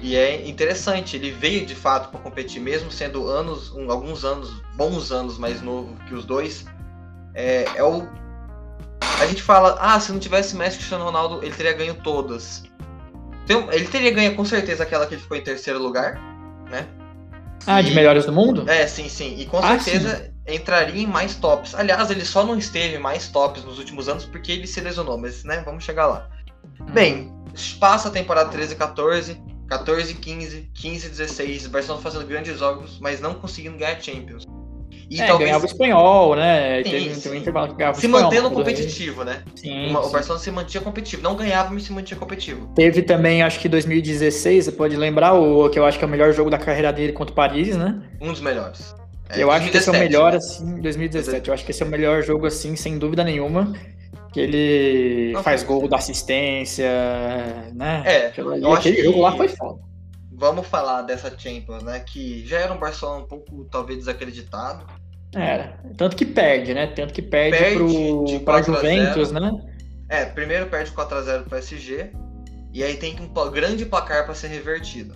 [0.01, 4.49] E é interessante, ele veio de fato para competir, mesmo sendo anos, um, alguns anos,
[4.75, 6.65] bons anos mais novo que os dois.
[7.33, 8.07] É, é, o.
[9.19, 12.63] A gente fala, ah, se não tivesse Messi Cristiano Ronaldo, ele teria ganho todas.
[13.43, 16.19] Então, ele teria ganho com certeza aquela que ele ficou em terceiro lugar,
[16.69, 16.87] né?
[17.65, 18.69] Ah, e, de melhores do mundo?
[18.69, 19.35] É, sim, sim.
[19.37, 20.55] E com ah, certeza sim.
[20.55, 21.73] entraria em mais tops.
[21.75, 25.43] Aliás, ele só não esteve mais tops nos últimos anos porque ele se lesionou, mas
[25.43, 26.29] né, vamos chegar lá.
[26.81, 26.85] Hum.
[26.91, 27.33] Bem,
[27.79, 31.65] passa a temporada 13 e 14 14, 15, 15, 16.
[31.65, 34.45] O Barcelona fazendo grandes jogos, mas não conseguindo ganhar Champions.
[35.09, 35.49] E é, talvez...
[35.49, 36.83] ganhava o espanhol, né?
[36.83, 37.29] Sim, teve, sim.
[37.29, 39.43] um intervalo que ganhava Se mantendo competitivo, né?
[39.55, 41.21] Sim, Uma, sim, O Barcelona se mantinha competitivo.
[41.21, 42.71] Não ganhava, mas se mantinha competitivo.
[42.75, 46.09] Teve também, acho que 2016, você pode lembrar, o que eu acho que é o
[46.09, 48.01] melhor jogo da carreira dele contra o Paris, né?
[48.19, 48.95] Um dos melhores.
[49.29, 51.47] É, eu 2017, acho que esse é o melhor, assim, 2017.
[51.47, 53.73] Eu acho que esse é o melhor jogo, assim, sem dúvida nenhuma.
[54.35, 56.91] Que ele Não, faz gol da assistência,
[57.73, 58.03] né?
[58.05, 59.79] É, eu aquele jogo lá foi foda.
[60.29, 62.01] Vamos falar dessa Champions, né?
[62.01, 64.85] Que já era um Barcelona um pouco, talvez, desacreditado.
[65.33, 65.79] Era.
[65.95, 66.85] Tanto que perde, né?
[66.87, 69.53] Tanto que perde, perde pro, pra Juventus, né?
[70.09, 72.11] É, primeiro perde 4x0 pro PSG.
[72.73, 75.15] E aí tem um grande placar para ser revertido.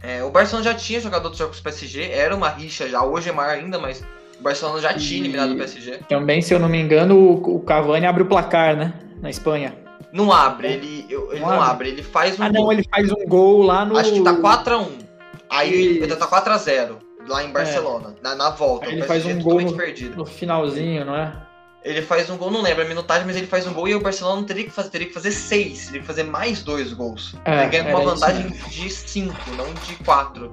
[0.00, 3.04] É, o Barcelona já tinha jogado outros jogos com o PSG, era uma rixa já,
[3.04, 4.04] hoje é maior ainda, mas
[4.42, 6.00] o Barcelona já tinha eliminado o PSG.
[6.08, 8.92] Também, se eu não me engano, o, Cavani abre o placar, né?
[9.22, 9.72] Na Espanha.
[10.12, 11.90] Não abre, ele, ele não, não abre.
[11.90, 13.96] ele faz um Ah, não, ele faz um gol lá no.
[13.96, 14.88] Acho que tá 4x1.
[15.48, 16.96] Aí ele tá 4x0
[17.28, 18.22] lá em Barcelona, é.
[18.22, 18.86] na, na volta.
[18.86, 19.76] Aí ele faz um gol no,
[20.16, 21.32] no finalzinho, não é?
[21.84, 24.00] Ele faz um gol, não lembro a minutagem, mas ele faz um gol e o
[24.00, 27.34] Barcelona teria que fazer, teria que fazer seis, teria que fazer mais dois gols.
[27.44, 30.52] É, ele ganha com uma vantagem de cinco, não de quatro.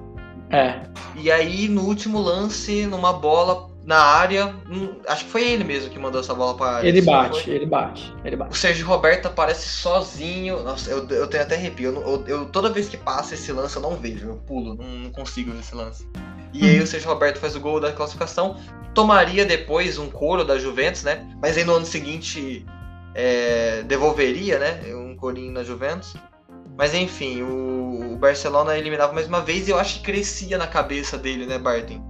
[0.50, 0.80] É.
[1.14, 5.90] E aí, no último lance, numa bola na área, hum, acho que foi ele mesmo
[5.90, 6.88] que mandou essa bola para área.
[6.88, 8.52] Ele bate, ele bate, ele bate.
[8.52, 10.62] O Sérgio Roberto aparece sozinho.
[10.62, 11.94] Nossa, eu, eu tenho até arrepio.
[11.94, 14.84] Eu, eu, eu, toda vez que passa esse lance, eu não vejo, eu pulo, não,
[14.84, 16.06] não consigo ver esse lance.
[16.52, 18.56] E aí o Sérgio Roberto faz o gol da classificação.
[18.94, 21.26] Tomaria depois um couro da Juventus, né?
[21.40, 22.66] Mas aí no ano seguinte
[23.14, 24.80] é, devolveria, né?
[24.94, 26.14] Um corinho na Juventus.
[26.76, 30.66] Mas enfim, o, o, Barcelona eliminava mais uma vez e eu acho que crescia na
[30.66, 32.02] cabeça dele, né, Barton?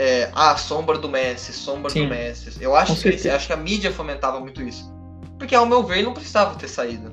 [0.00, 2.62] É, ah, sombra do Messi, sombra Sim, do Messi.
[2.62, 4.94] Eu acho que, crescia, acho que a mídia fomentava muito isso.
[5.36, 7.12] Porque ao meu ver não precisava ter saído.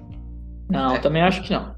[0.69, 0.99] Não, né?
[0.99, 1.73] também acho que não.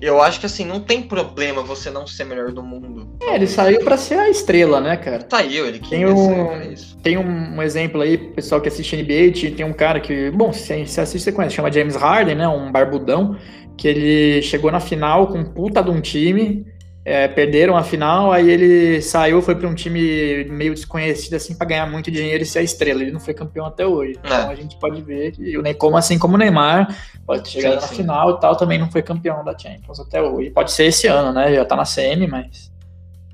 [0.00, 3.16] Eu acho que assim, não tem problema você não ser melhor do mundo.
[3.22, 5.26] É, ele saiu para ser a estrela, né, cara?
[5.28, 6.96] Saiu, ele tem um, isso.
[7.02, 11.00] Tem um exemplo aí, pessoal que assiste NBA, tem um cara que, bom, se você
[11.02, 13.38] assiste, você conhece, chama James Harden, né, um barbudão,
[13.76, 16.66] que ele chegou na final com um puta de um time,
[17.08, 21.68] é, perderam a final, aí ele saiu, foi para um time meio desconhecido assim para
[21.68, 23.00] ganhar muito dinheiro e ser a estrela.
[23.00, 24.18] Ele não foi campeão até hoje.
[24.24, 24.26] É.
[24.26, 26.92] Então a gente pode ver que o Neymar, assim como o Neymar,
[27.24, 27.94] pode chegar sim, na sim.
[27.94, 30.50] final e tal, também não foi campeão da Champions até hoje.
[30.50, 31.54] Pode ser esse ano, né?
[31.54, 32.72] Já tá na CM, mas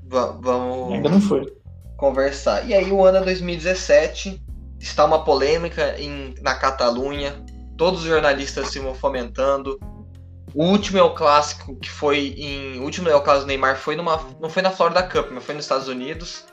[0.03, 1.51] vamos ainda não foi.
[1.97, 2.69] Conversar.
[2.69, 4.39] E aí o ano é 2017,
[4.79, 7.33] está uma polêmica em, na Catalunha,
[7.75, 9.79] todos os jornalistas se fomentando
[10.53, 12.79] o último é o clássico que foi em.
[12.79, 14.23] O último é o caso do Neymar foi numa.
[14.39, 16.45] Não foi na Florida Cup, mas foi nos Estados Unidos.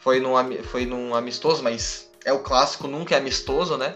[0.00, 0.32] Foi num,
[0.64, 3.94] foi num amistoso, mas é o clássico, nunca é amistoso, né?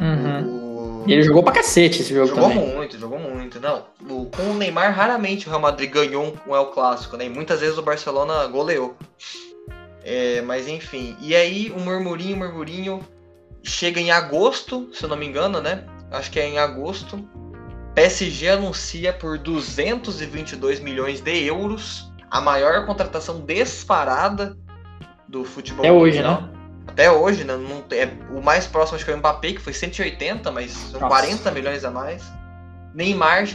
[0.00, 1.02] Uhum.
[1.02, 1.04] O...
[1.06, 2.58] E ele jogou pra cacete esse jogo jogou também.
[2.58, 3.60] Jogou muito, jogou muito.
[3.60, 7.26] Não, o, com o Neymar, raramente o Real Madrid ganhou um, um El Clássico, né?
[7.26, 8.96] E muitas vezes o Barcelona goleou.
[10.04, 11.16] É, mas enfim.
[11.20, 13.00] E aí, o um murmurinho, murmurinho.
[13.62, 15.84] Chega em agosto, se eu não me engano, né?
[16.10, 17.18] Acho que é em agosto.
[17.96, 24.54] PSG anuncia por 222 milhões de euros a maior contratação disparada
[25.26, 25.82] do futebol.
[25.82, 26.50] Até hoje, né?
[26.86, 27.56] Até hoje, né?
[27.56, 31.00] Não, é, o mais próximo acho que foi o Mbappé, que foi 180, mas são
[31.00, 31.08] Nossa.
[31.08, 32.22] 40 milhões a mais.
[32.92, 33.48] Neymar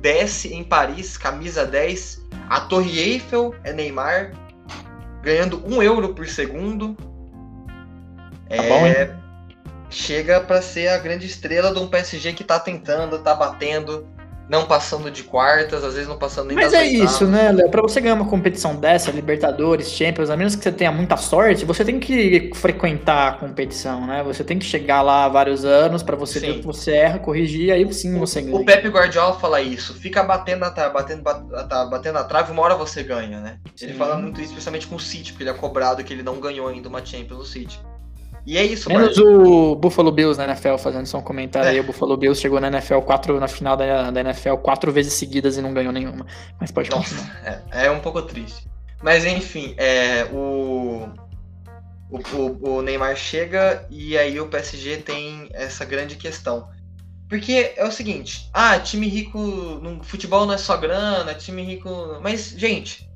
[0.00, 2.20] desce em Paris, camisa 10.
[2.50, 4.32] A Torre Eiffel é Neymar,
[5.22, 6.96] ganhando 1 euro por segundo.
[8.48, 9.23] Tá é, bom,
[9.94, 14.06] chega para ser a grande estrela de um PSG que tá tentando, tá batendo,
[14.48, 17.12] não passando de quartas, às vezes não passando nem Mas é oitavas.
[17.12, 17.70] isso, né, Léo?
[17.70, 21.64] Pra você ganhar uma competição dessa, Libertadores, Champions, a menos que você tenha muita sorte,
[21.64, 24.22] você tem que frequentar a competição, né?
[24.24, 26.46] Você tem que chegar lá há vários anos para você sim.
[26.46, 28.56] ver que você erra, corrigir, aí sim você ganha.
[28.56, 32.62] O Pepe Guardiola fala isso, fica batendo na trave, batendo, tá, batendo na trave, uma
[32.62, 33.58] hora você ganha, né?
[33.74, 33.86] Sim.
[33.86, 36.38] Ele fala muito isso, especialmente com o City, porque ele é cobrado que ele não
[36.38, 37.80] ganhou ainda uma Champions no City.
[38.46, 41.72] E é isso, Menos o Buffalo Bills na NFL, fazendo só um comentário é.
[41.72, 41.80] aí.
[41.80, 45.56] O Buffalo Bills chegou na NFL quatro, na final da, da NFL quatro vezes seguidas
[45.56, 46.26] e não ganhou nenhuma.
[46.60, 47.62] Mas pode Nossa, continuar.
[47.72, 48.68] É, é um pouco triste.
[49.02, 51.08] Mas enfim, é, o,
[52.10, 56.68] o, o, o Neymar chega e aí o PSG tem essa grande questão.
[57.28, 62.18] Porque é o seguinte, ah, time rico no futebol não é só grana, time rico.
[62.22, 63.08] Mas, gente,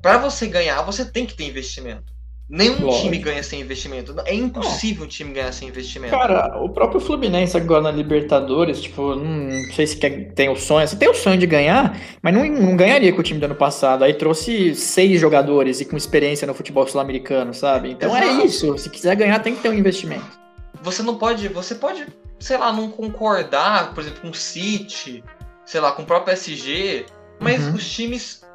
[0.00, 2.15] para você ganhar, você tem que ter investimento.
[2.48, 3.02] Nenhum Lógico.
[3.02, 4.14] time ganha sem investimento.
[4.24, 6.12] É impossível um time ganhar sem investimento.
[6.12, 10.86] Cara, o próprio Fluminense agora na Libertadores, tipo, não sei se quer, tem o sonho.
[10.86, 13.56] Você tem o sonho de ganhar, mas não, não ganharia com o time do ano
[13.56, 14.04] passado.
[14.04, 17.90] Aí trouxe seis jogadores e com experiência no futebol sul-americano, sabe?
[17.90, 18.40] Então é Exato.
[18.40, 18.78] é isso.
[18.78, 20.38] Se quiser ganhar, tem que ter um investimento.
[20.82, 21.48] Você não pode.
[21.48, 22.06] Você pode,
[22.38, 25.24] sei lá, não concordar, por exemplo, com o City,
[25.64, 27.06] sei lá, com o próprio SG
[27.40, 27.74] Mas uhum.
[27.74, 28.45] os times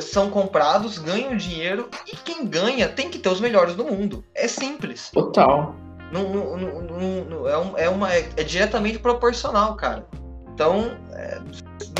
[0.00, 4.24] são comprados, ganham dinheiro e quem ganha tem que ter os melhores do mundo.
[4.34, 5.10] É simples.
[5.12, 5.74] Total.
[6.12, 10.06] Não, não, não, não é, um, é, uma, é, é, diretamente proporcional, cara.
[10.54, 11.40] Então, é,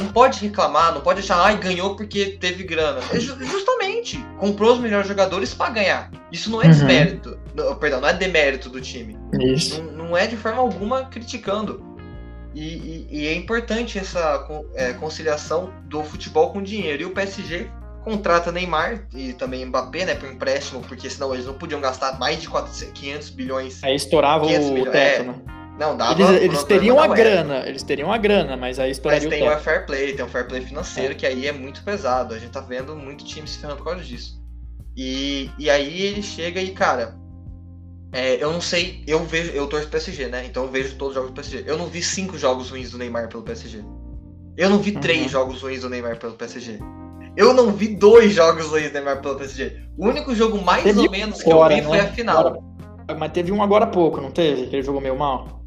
[0.00, 3.00] não pode reclamar, não pode achar, ai, ganhou porque teve grana.
[3.12, 6.10] É justamente, comprou os melhores jogadores para ganhar.
[6.32, 6.70] Isso não é uhum.
[6.70, 7.38] desmérito.
[7.78, 9.16] Perdão, não é demérito do time.
[9.40, 9.82] Isso.
[9.82, 11.84] Não, não é de forma alguma criticando.
[12.54, 17.02] E, e, e é importante essa é, conciliação do futebol com dinheiro.
[17.02, 17.70] E o PSG
[18.02, 22.40] contrata Neymar e também Mbappé, né, por empréstimo, porque senão eles não podiam gastar mais
[22.40, 23.84] de 400, 500 bilhões.
[23.84, 25.34] Aí estourava o teto, é, né?
[25.78, 26.20] Não, dava.
[26.20, 29.54] Eles, eles teriam a grana, eles teriam a grana, mas aí estouraria mas tem o,
[29.54, 31.14] o fair play, tem o fair play financeiro, é.
[31.14, 32.34] que aí é muito pesado.
[32.34, 34.42] A gente tá vendo muito time se ferrando por causa disso.
[34.96, 37.14] E, e aí ele chega e, cara,
[38.12, 40.44] é, eu não sei, eu vejo, eu torço PSG, né?
[40.46, 41.64] Então eu vejo todos os jogos do PSG.
[41.66, 43.84] Eu não vi cinco jogos ruins do Neymar pelo PSG.
[44.56, 45.00] Eu não vi uhum.
[45.00, 46.78] três jogos ruins do Neymar pelo PSG.
[47.36, 49.82] Eu não vi dois jogos ruins do Neymar pelo PSG.
[49.96, 52.04] O único jogo mais teve ou menos que eu vi foi né?
[52.04, 52.38] a final.
[52.38, 52.60] Agora,
[53.18, 54.66] mas teve um agora há pouco, não teve?
[54.66, 55.62] Que ele jogou meio mal.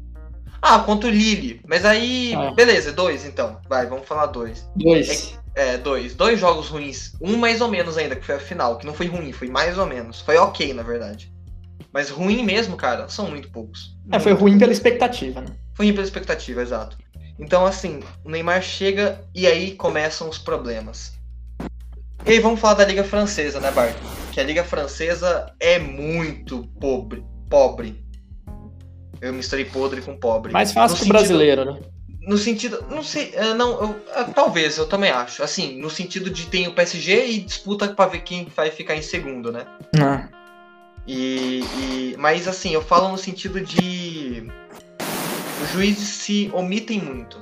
[0.60, 1.60] Ah, contra o Lille.
[1.66, 2.54] Mas aí, é.
[2.54, 3.58] beleza, dois então.
[3.68, 4.68] Vai, vamos falar dois.
[4.76, 5.38] Dois.
[5.54, 6.14] É, é, dois.
[6.14, 7.14] Dois jogos ruins.
[7.20, 9.78] Um mais ou menos ainda, que foi a final, que não foi ruim, foi mais
[9.78, 10.20] ou menos.
[10.20, 11.31] Foi ok, na verdade.
[11.92, 13.96] Mas ruim mesmo, cara, são muito poucos.
[14.10, 15.48] É, foi ruim pela expectativa, né?
[15.74, 16.96] Foi ruim pela expectativa, exato.
[17.38, 21.12] Então, assim, o Neymar chega e aí começam os problemas.
[22.24, 23.96] E aí vamos falar da Liga Francesa, né, Bart?
[24.32, 27.24] Que a Liga Francesa é muito pobre.
[27.50, 28.04] pobre.
[29.20, 30.52] Eu misturei podre com pobre.
[30.52, 31.80] Mais fácil que o brasileiro, né?
[32.20, 32.84] No sentido.
[32.88, 33.32] Não sei.
[33.34, 35.42] É, não, eu, é, talvez, eu também acho.
[35.42, 39.02] Assim, no sentido de tem o PSG e disputa pra ver quem vai ficar em
[39.02, 39.66] segundo, né?
[39.96, 40.28] Não.
[41.06, 44.48] E, e, mas assim, eu falo no sentido de.
[45.62, 47.40] Os juízes se omitem muito.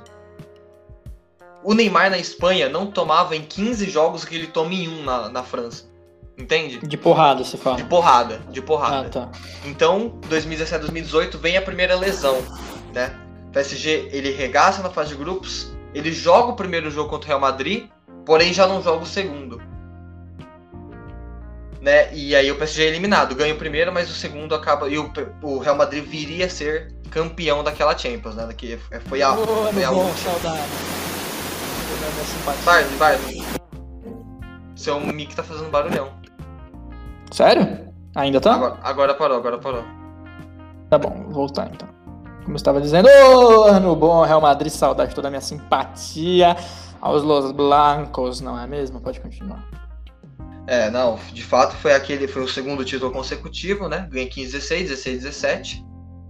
[1.63, 5.29] O Neymar na Espanha não tomava em 15 jogos que ele toma em um na,
[5.29, 5.85] na França.
[6.37, 6.79] Entende?
[6.79, 7.77] De porrada, você fala.
[7.77, 9.07] De porrada, de porrada.
[9.07, 9.31] Ah, tá.
[9.65, 12.41] Então, 2017, 2018 vem a primeira lesão,
[12.93, 13.15] né?
[13.49, 17.27] O PSG, ele regaça na fase de grupos, ele joga o primeiro jogo contra o
[17.27, 17.89] Real Madrid,
[18.25, 19.61] porém já não joga o segundo.
[21.81, 22.13] Né?
[22.13, 25.11] E aí o PSG é eliminado, ganha o primeiro, mas o segundo acaba e o,
[25.41, 28.47] o Real Madrid viria a ser campeão daquela Champions, né?
[28.55, 30.61] Que foi a, oh, foi a bom, saudade.
[32.63, 33.43] Barney, Barney.
[34.75, 36.09] Seu mic tá fazendo barulhão.
[37.31, 37.91] Sério?
[38.15, 38.53] Ainda tá?
[38.53, 39.83] Agora, agora parou, agora parou.
[40.89, 41.87] Tá bom, vou voltar então.
[42.41, 46.55] Como eu estava dizendo, ô, oh, ano bom, Real Madrid, saudade toda a minha simpatia
[46.99, 48.99] aos Los Blancos, não é mesmo?
[48.99, 49.63] Pode continuar.
[50.67, 54.07] É, não, de fato foi aquele, foi o segundo título consecutivo, né?
[54.11, 55.85] Ganhei 15, 16, 16, 17.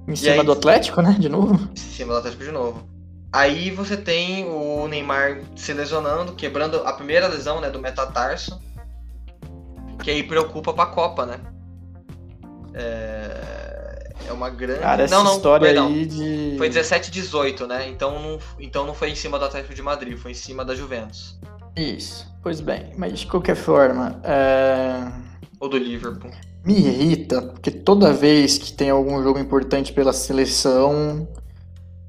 [0.07, 1.15] Em cima aí, do Atlético, né?
[1.19, 1.69] De novo?
[1.71, 2.89] Em cima do Atlético de novo.
[3.33, 8.59] Aí você tem o Neymar se lesionando, quebrando a primeira lesão, né, do metatarso
[10.01, 11.39] que aí preocupa pra Copa, né?
[12.73, 14.79] É, é uma grande.
[14.79, 15.87] Cara, essa não, não, história perdão.
[15.87, 16.55] aí de.
[16.57, 17.87] Foi 17 e 18, né?
[17.87, 20.75] Então não, então não foi em cima do Atlético de Madrid, foi em cima da
[20.75, 21.39] Juventus.
[21.75, 22.30] Isso.
[22.41, 24.19] Pois bem, mas de qualquer forma.
[24.23, 25.07] É...
[25.59, 26.31] Ou do Liverpool.
[26.65, 31.27] Me irrita, porque toda vez que tem algum jogo importante pela seleção,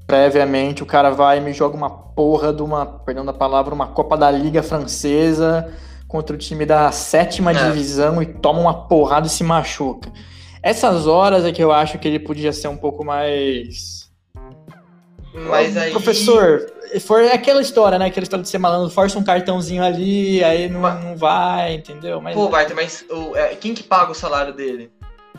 [0.05, 3.87] previamente o cara vai e me joga uma porra de uma, perdão da palavra, uma
[3.87, 5.71] Copa da Liga Francesa
[6.07, 7.53] contra o time da sétima é.
[7.53, 10.11] divisão e toma uma porrada e se machuca.
[10.61, 14.02] Essas horas é que eu acho que ele podia ser um pouco mais.
[15.49, 15.91] Mas aí.
[15.91, 18.05] Professor, for aquela história, né?
[18.07, 22.21] Aquela história de ser malandro, força um cartãozinho ali, aí não, não vai, entendeu?
[22.21, 24.91] Mas, Pô, Bart, mas o, é, quem que paga o salário dele?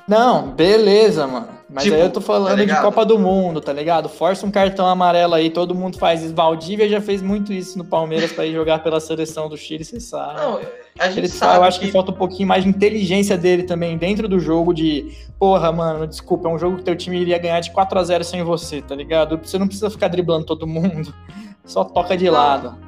[0.06, 1.48] Não, beleza, mano.
[1.74, 4.08] Mas tipo, aí eu tô falando tá de Copa do Mundo, tá ligado?
[4.08, 6.32] Força um cartão amarelo aí, todo mundo faz isso.
[6.32, 9.98] Valdívia já fez muito isso no Palmeiras para ir jogar pela seleção do Chile, você
[9.98, 10.40] sabe.
[10.40, 10.60] Não,
[11.00, 11.58] a gente Ele, sabe.
[11.58, 11.86] Eu acho que...
[11.86, 11.92] que...
[11.92, 16.48] falta um pouquinho mais de inteligência dele também dentro do jogo de, porra, mano, desculpa,
[16.48, 18.94] é um jogo que teu time iria ganhar de 4 a 0 sem você, tá
[18.94, 19.40] ligado?
[19.42, 21.12] Você não precisa ficar driblando todo mundo.
[21.66, 22.78] Só toca de lado.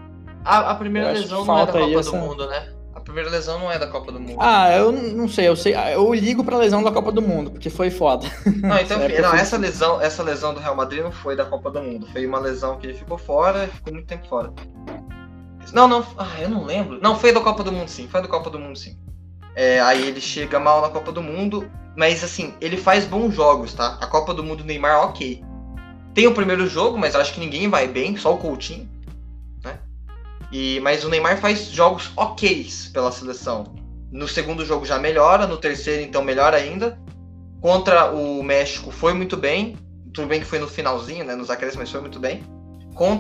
[0.45, 2.13] A, a primeira lesão não é da Copa essa...
[2.13, 2.69] do Mundo, né?
[3.17, 4.37] Primeira lesão não é da Copa do Mundo.
[4.39, 7.71] Ah, eu não sei, eu sei, eu ligo pra lesão da Copa do Mundo, porque
[7.71, 8.31] foi foda.
[8.45, 11.71] Não, então, enfim, não, essa lesão, essa lesão do Real Madrid não foi da Copa
[11.71, 14.53] do Mundo, foi uma lesão que ele ficou fora, ficou muito tempo fora.
[15.73, 17.01] Não, não, ah, eu não lembro.
[17.01, 18.99] Não, foi da Copa do Mundo sim, foi da Copa do Mundo sim.
[19.55, 23.73] É, aí ele chega mal na Copa do Mundo, mas assim, ele faz bons jogos,
[23.73, 23.97] tá?
[23.99, 25.43] A Copa do Mundo Neymar, ok.
[26.13, 28.87] Tem o primeiro jogo, mas acho que ninguém vai bem, só o Coutinho.
[30.53, 33.75] E, mas o Neymar faz jogos ok pela seleção.
[34.11, 36.99] No segundo jogo já melhora, no terceiro então melhor ainda.
[37.61, 39.77] Contra o México foi muito bem.
[40.13, 42.43] Tudo bem que foi no finalzinho, né, nos acréscimos, mas foi muito bem.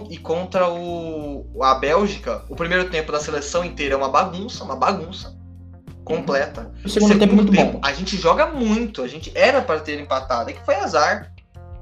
[0.09, 4.77] e contra o, a Bélgica, o primeiro tempo da seleção inteira é uma bagunça, uma
[4.77, 5.37] bagunça
[6.07, 6.73] completa.
[6.85, 7.81] O segundo, segundo tempo, muito tempo, bom.
[7.83, 11.33] a gente joga muito, a gente era para ter empatado, é que foi azar.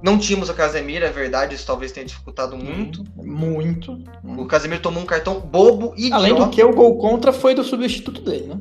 [0.04, 3.02] Não tínhamos o Casemiro, é verdade, isso talvez tenha dificultado muito.
[3.16, 3.98] Muito.
[4.22, 7.64] O Casemiro tomou um cartão bobo e Além do que o gol contra foi do
[7.64, 8.60] substituto dele, né?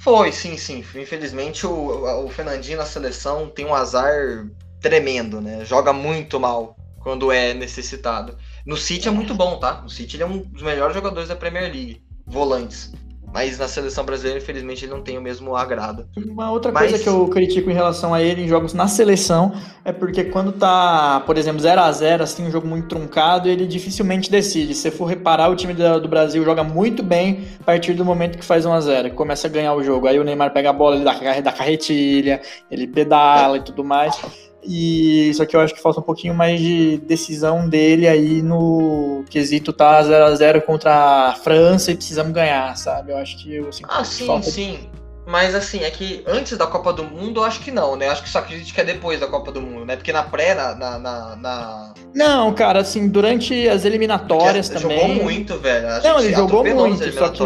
[0.00, 0.84] Foi, sim, sim.
[0.94, 4.46] Infelizmente o, o Fernandinho na seleção tem um azar
[4.82, 5.64] tremendo, né?
[5.64, 8.36] Joga muito mal quando é necessitado.
[8.66, 9.80] No City é muito bom, tá?
[9.80, 12.92] No City ele é um dos melhores jogadores da Premier League, volantes.
[13.32, 16.06] Mas na seleção brasileira, infelizmente, ele não tem o mesmo agrado.
[16.16, 16.90] Uma outra Mas...
[16.90, 19.52] coisa que eu critico em relação a ele em jogos na seleção
[19.84, 23.66] é porque quando tá, por exemplo, 0 a 0 assim, um jogo muito truncado, ele
[23.66, 24.74] dificilmente decide.
[24.74, 28.44] Se for reparar, o time do Brasil joga muito bem a partir do momento que
[28.44, 30.06] faz 1 a 0 começa a ganhar o jogo.
[30.06, 32.40] Aí o Neymar pega a bola, ele dá, dá carretilha,
[32.70, 34.20] ele pedala e tudo mais.
[34.64, 39.24] E só que eu acho que falta um pouquinho mais de decisão dele aí no
[39.28, 43.12] quesito tá 0 a 0 contra a França e precisamos ganhar, sabe?
[43.12, 44.88] Eu acho que eu sinto Ah, sim, falta sim.
[45.26, 48.06] Mas assim, é que antes da Copa do Mundo, eu acho que não, né?
[48.06, 49.94] Eu acho que só crítica é depois da Copa do Mundo, né?
[49.94, 50.74] Porque na pré, na.
[50.74, 51.94] na, na, na...
[52.12, 54.98] Não, cara, assim, durante as eliminatórias Porque também.
[54.98, 55.88] Jogou muito, velho.
[55.88, 57.12] A não, ele jogou muito.
[57.12, 57.42] Só que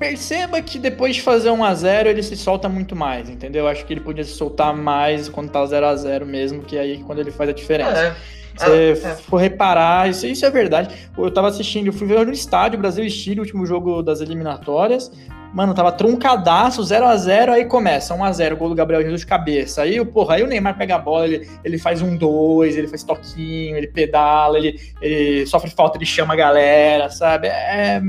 [0.00, 3.68] perceba que depois de fazer 1 a 0 ele se solta muito mais, entendeu?
[3.68, 6.80] Acho que ele podia se soltar mais quando tá 0 a 0 mesmo, que é
[6.80, 8.16] aí quando ele faz a diferença.
[8.58, 8.94] É.
[8.94, 9.14] Se é.
[9.14, 10.94] for reparar, isso, isso é verdade.
[11.16, 14.22] Eu tava assistindo, eu fui ver no estádio Brasil e Chile, o último jogo das
[14.22, 15.12] eliminatórias.
[15.52, 19.20] Mano, tava truncadaço, 0 a 0 aí começa, 1 a 0 gol do Gabriel Jesus
[19.20, 19.82] de cabeça.
[19.82, 23.02] Aí, porra, aí o Neymar pega a bola, ele, ele faz um 2, ele faz
[23.02, 27.48] toquinho, ele pedala, ele, ele sofre falta, ele chama a galera, sabe?
[27.48, 28.00] É,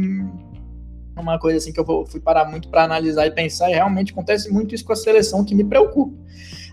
[1.21, 4.12] uma coisa assim que eu vou, fui parar muito para analisar e pensar, e realmente
[4.12, 6.15] acontece muito isso com a seleção que me preocupa.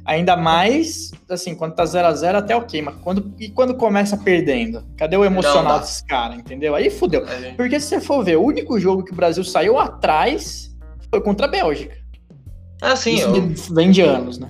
[0.04, 4.16] Ainda mais, assim, quando tá 0 a 0 até ok, mas quando, e quando começa
[4.16, 4.82] perdendo?
[4.96, 6.74] Cadê o emocional desses caras, entendeu?
[6.74, 7.26] Aí fudeu.
[7.26, 7.52] É.
[7.52, 10.74] Porque se você for ver, o único jogo que o Brasil saiu atrás
[11.10, 11.94] foi contra a Bélgica.
[12.80, 13.16] Ah, sim.
[13.16, 13.28] Isso
[13.70, 13.74] eu...
[13.74, 14.48] vem de anos, né?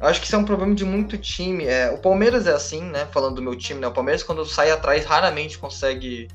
[0.00, 1.64] Acho que isso é um problema de muito time.
[1.64, 3.06] É, o Palmeiras é assim, né?
[3.12, 3.88] Falando do meu time, né?
[3.88, 6.28] O Palmeiras, quando sai atrás, raramente consegue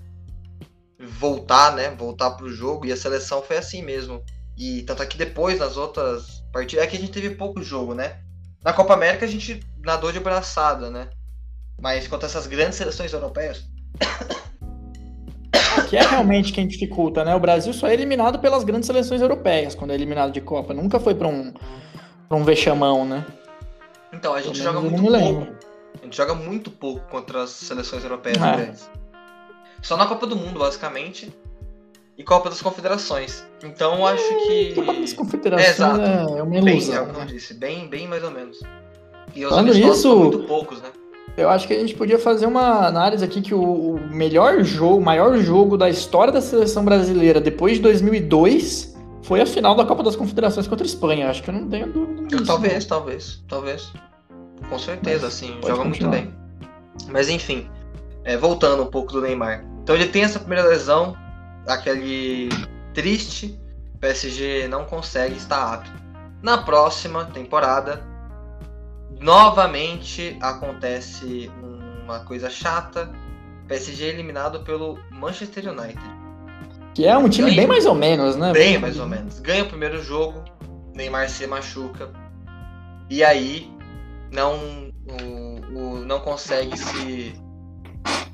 [1.06, 1.90] voltar, né?
[1.92, 2.86] Voltar pro jogo.
[2.86, 4.24] E a seleção foi assim mesmo.
[4.58, 7.94] E tanto é que depois, nas outras partidas, é que a gente teve pouco jogo,
[7.94, 8.20] né?
[8.64, 11.10] Na Copa América a gente nadou de braçada, né?
[11.82, 13.68] Mas contra essas grandes seleções europeias.
[15.90, 17.36] Que é realmente quem dificulta, né?
[17.36, 20.74] O Brasil só é eliminado pelas grandes seleções europeias quando é eliminado de Copa.
[20.74, 21.52] Nunca foi para um,
[22.30, 23.26] pra um vexamão, né?
[24.12, 25.48] Então, a gente joga muito pouco.
[26.00, 28.56] A gente joga muito pouco contra as seleções europeias é.
[28.56, 28.90] grandes.
[29.84, 31.32] Só na Copa do Mundo, basicamente.
[32.18, 33.46] E Copa das Confederações.
[33.64, 34.74] Então acho que.
[34.74, 36.02] Copa das Confederações é, exato.
[36.02, 36.96] é uma ilusão.
[36.96, 38.60] Bem, é como eu disse, bem, bem mais ou menos.
[39.36, 40.90] E os Falando isso, muito poucos, né?
[41.36, 45.02] Eu acho que a gente podia fazer uma análise aqui que o melhor jogo, o
[45.02, 50.04] maior jogo da história da seleção brasileira depois de 2002 foi a final da Copa
[50.04, 51.30] das Confederações contra a Espanha.
[51.30, 52.46] Acho que eu não tenho dúvida disso.
[52.46, 53.92] Talvez, talvez, talvez.
[54.70, 55.58] Com certeza, Mas sim.
[55.66, 55.88] Joga continuar.
[55.88, 56.36] muito bem.
[57.10, 57.68] Mas enfim,
[58.24, 59.73] é, voltando um pouco do Neymar.
[59.84, 61.16] Então ele tem essa primeira lesão,
[61.68, 62.50] aquele
[62.94, 63.60] triste,
[64.00, 65.92] PSG não consegue estar apto.
[66.42, 68.02] Na próxima temporada,
[69.20, 71.52] novamente acontece
[72.04, 73.12] uma coisa chata.
[73.68, 76.02] PSG é eliminado pelo Manchester United.
[76.94, 78.52] Que é um time Ganha, bem mais ou menos, né?
[78.54, 79.40] Bem mais ou menos.
[79.40, 80.44] Ganha o primeiro jogo,
[80.96, 82.10] Neymar se machuca.
[83.10, 83.70] E aí
[84.32, 87.34] não, o, o, não consegue se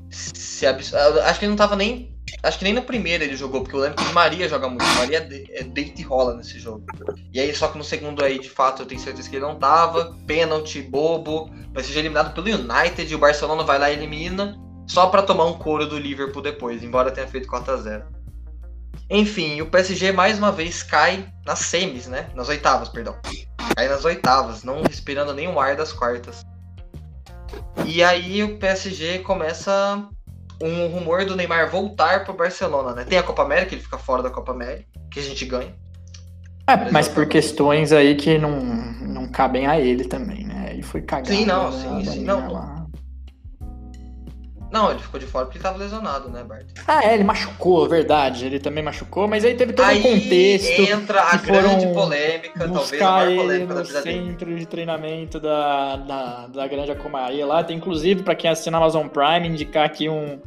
[0.09, 0.65] se.
[0.65, 2.17] Acho que ele não tava nem.
[2.43, 4.85] Acho que nem no primeiro ele jogou, porque eu lembro que Maria joga muito.
[4.95, 6.85] Maria é deita e rola nesse jogo.
[7.33, 9.55] E aí, só que no segundo aí, de fato, eu tenho certeza que ele não
[9.55, 10.15] tava.
[10.27, 11.49] Pênalti, bobo.
[11.73, 14.55] Vai ser eliminado pelo United e o Barcelona vai lá e elimina.
[14.87, 18.03] Só para tomar um couro do Liverpool depois, embora tenha feito 4x0.
[19.09, 22.29] Enfim, o PSG mais uma vez cai nas semis, né?
[22.35, 23.15] Nas oitavas, perdão.
[23.75, 26.43] Cai nas oitavas, não respirando nenhum ar das quartas.
[27.85, 30.07] E aí o PSG começa
[30.62, 33.05] um rumor do Neymar voltar pro Barcelona, né?
[33.05, 35.73] Tem a Copa América, ele fica fora da Copa América, que a gente ganha.
[36.67, 40.69] É, mas por questões aí que não, não cabem a ele também, né?
[40.71, 41.29] Ele foi cagado.
[41.29, 42.23] Sim, não, sim, sim.
[42.23, 42.79] Não,
[44.71, 46.65] não, ele ficou de fora porque ele tava lesionado, né, Bart?
[46.87, 48.45] Ah, é, ele machucou, verdade.
[48.45, 50.81] Ele também machucou, mas aí teve todo aí um contexto.
[50.81, 54.59] entra a grande polêmica, talvez a maior polêmica da vida centro dele.
[54.59, 57.63] de treinamento da, da, da Grande Acomaria lá.
[57.63, 60.39] Tem, inclusive, para quem assina Amazon Prime, indicar aqui um,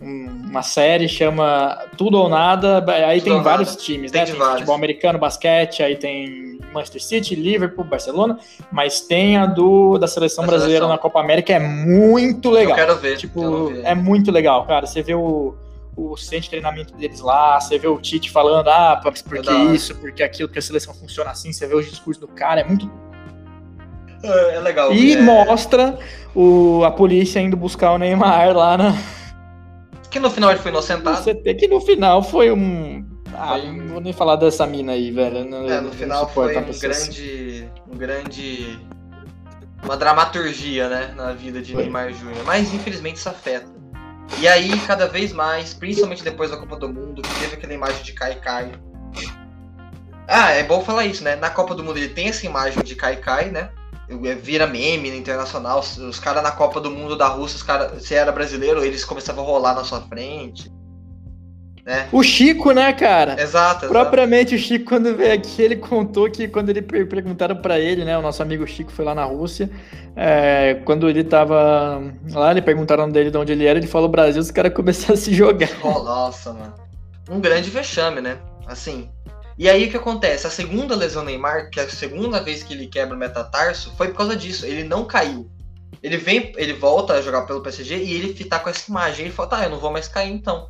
[0.00, 2.84] uma série chama Tudo ou Nada.
[3.06, 3.80] Aí Tudo tem vários nada.
[3.82, 4.26] times, tem né?
[4.26, 4.54] Tem vários.
[4.54, 8.38] futebol americano, basquete, aí tem Manchester City, Liverpool, Barcelona,
[8.70, 10.96] mas tem a do da seleção da brasileira seleção.
[10.96, 12.76] na Copa América, é muito legal.
[12.78, 13.16] Eu quero ver.
[13.16, 13.84] Tipo, quero ver.
[13.84, 14.86] é muito legal, cara.
[14.86, 15.54] Você vê o,
[15.96, 19.94] o centro de treinamento deles lá, você vê o Tite falando, ah, porque é isso,
[19.96, 22.90] porque aquilo, que a seleção funciona assim, você vê os discursos do cara, é muito.
[24.22, 24.92] É, é legal.
[24.92, 25.20] E é...
[25.20, 25.98] mostra
[26.34, 28.94] o, a polícia indo buscar o Neymar lá na.
[30.10, 31.22] Que no final ele foi inocentado.
[31.22, 33.04] Você tem que no final foi um.
[33.34, 33.72] Ah, foi...
[33.72, 35.44] não vou nem falar dessa mina aí, velho.
[35.44, 36.86] Não, é, no final foi um grande.
[36.86, 37.70] Assim.
[37.90, 38.78] Um grande.
[39.82, 41.14] Uma dramaturgia, né?
[41.16, 41.82] Na vida de foi.
[41.82, 42.44] Neymar Júnior.
[42.44, 43.66] Mas infelizmente isso afeta.
[44.40, 48.02] E aí, cada vez mais, principalmente depois da Copa do Mundo, que teve aquela imagem
[48.02, 48.72] de Kai Kai.
[50.26, 51.36] Ah, é bom falar isso, né?
[51.36, 53.70] Na Copa do Mundo ele tem essa imagem de Kai Kai, né?
[54.08, 55.80] É, vira meme na internacional.
[55.80, 59.44] Os caras na Copa do Mundo da Rússia, os cara, se era brasileiro, eles começavam
[59.44, 60.70] a rolar na sua frente.
[61.88, 62.06] Né?
[62.12, 63.32] O Chico, né, cara?
[63.32, 63.88] Exato, exato.
[63.88, 68.18] Propriamente o Chico, quando veio aqui, ele contou que quando ele perguntaram para ele, né,
[68.18, 69.70] o nosso amigo Chico foi lá na Rússia,
[70.14, 74.42] é, quando ele tava lá, ele perguntaram dele de onde ele era, ele falou Brasil,
[74.42, 75.70] os caras começaram a se jogar.
[75.82, 76.74] Oh, nossa, mano.
[77.30, 78.36] Um grande vexame, né?
[78.66, 79.08] Assim.
[79.56, 80.46] E aí o que acontece?
[80.46, 84.08] A segunda lesão Neymar, que é a segunda vez que ele quebra o metatarso, foi
[84.08, 84.66] por causa disso.
[84.66, 85.50] Ele não caiu.
[86.02, 89.24] Ele vem, ele volta a jogar pelo PSG e ele tá com essa imagem.
[89.24, 90.68] Ele fala, tá, eu não vou mais cair então.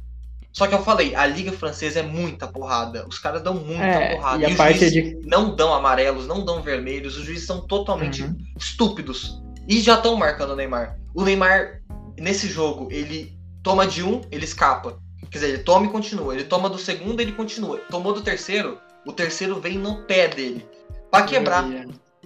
[0.59, 3.07] Só que eu falei, a Liga Francesa é muita porrada.
[3.07, 4.45] Os caras dão muita é, porrada.
[4.45, 5.21] E, e os juízes de...
[5.25, 7.17] não dão amarelos, não dão vermelhos.
[7.17, 8.37] Os juízes são totalmente uhum.
[8.57, 9.41] estúpidos.
[9.69, 10.99] E já estão marcando o Neymar.
[11.15, 11.81] O Neymar,
[12.19, 14.99] nesse jogo, ele toma de um, ele escapa.
[15.31, 16.35] Quer dizer, ele toma e continua.
[16.35, 17.79] Ele toma do segundo, ele continua.
[17.89, 20.67] Tomou do terceiro, o terceiro vem no pé dele.
[21.09, 21.71] Pra quebrar.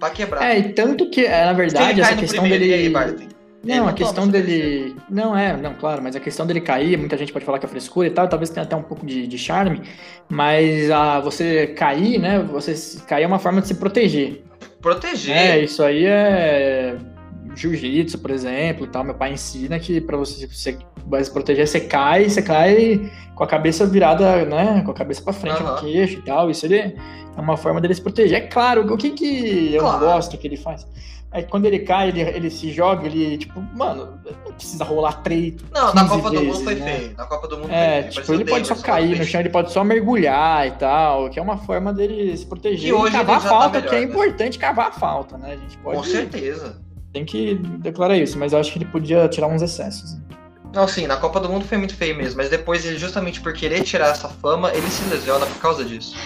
[0.00, 0.42] Pra quebrar.
[0.42, 2.84] É, e tanto que, é, na verdade, essa questão primeiro, dele.
[2.84, 3.28] Aí, Barton?
[3.64, 4.96] Não, a questão dele.
[5.08, 7.68] Não, é, não, claro, mas a questão dele cair, muita gente pode falar que é
[7.68, 9.82] frescura e tal, talvez tenha até um pouco de, de charme,
[10.28, 12.40] mas a, você cair, né?
[12.40, 14.42] Você cair é uma forma de se proteger.
[14.80, 15.36] Proteger?
[15.36, 16.96] É, isso aí é
[17.54, 19.04] jiu-jitsu, por exemplo, tal.
[19.04, 23.44] Meu pai ensina que para você, você vai se proteger, você cai, você cai com
[23.44, 24.82] a cabeça virada, né?
[24.84, 25.72] Com a cabeça para frente, uhum.
[25.72, 26.50] no queixo e tal.
[26.50, 26.94] Isso ele é
[27.36, 28.38] uma forma dele se proteger.
[28.38, 30.00] É claro, o que que eu claro.
[30.00, 30.86] gosto que ele faz?
[31.32, 35.64] Aí quando ele cai, ele, ele se joga, ele, tipo, mano, não precisa rolar treito.
[35.72, 36.96] Não, na Copa vezes, do Mundo foi né?
[36.98, 37.16] feio.
[37.16, 38.12] Na Copa do Mundo é, foi feio.
[38.12, 41.42] Tipo, ele pode só cair no chão, ele pode só mergulhar e tal, que é
[41.42, 42.90] uma forma dele se proteger.
[42.90, 44.04] E, hoje cavar a tá falta, tá melhor, que é né?
[44.04, 45.52] importante cavar a falta, né?
[45.52, 45.96] A gente pode.
[45.96, 46.76] Com certeza.
[47.14, 50.18] Tem que declarar isso, mas eu acho que ele podia tirar uns excessos.
[50.74, 53.52] Não, sim, na Copa do Mundo foi muito feio mesmo, mas depois ele, justamente por
[53.52, 56.16] querer tirar essa fama, ele se lesiona por causa disso.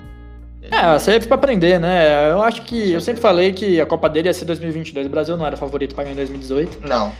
[0.70, 2.30] É, sempre pra aprender, né?
[2.30, 2.92] Eu acho que.
[2.92, 5.06] Eu sempre falei que a Copa dele ia ser 2022.
[5.06, 6.86] O Brasil não era favorito pra ganhar em 2018.
[6.86, 7.12] Não.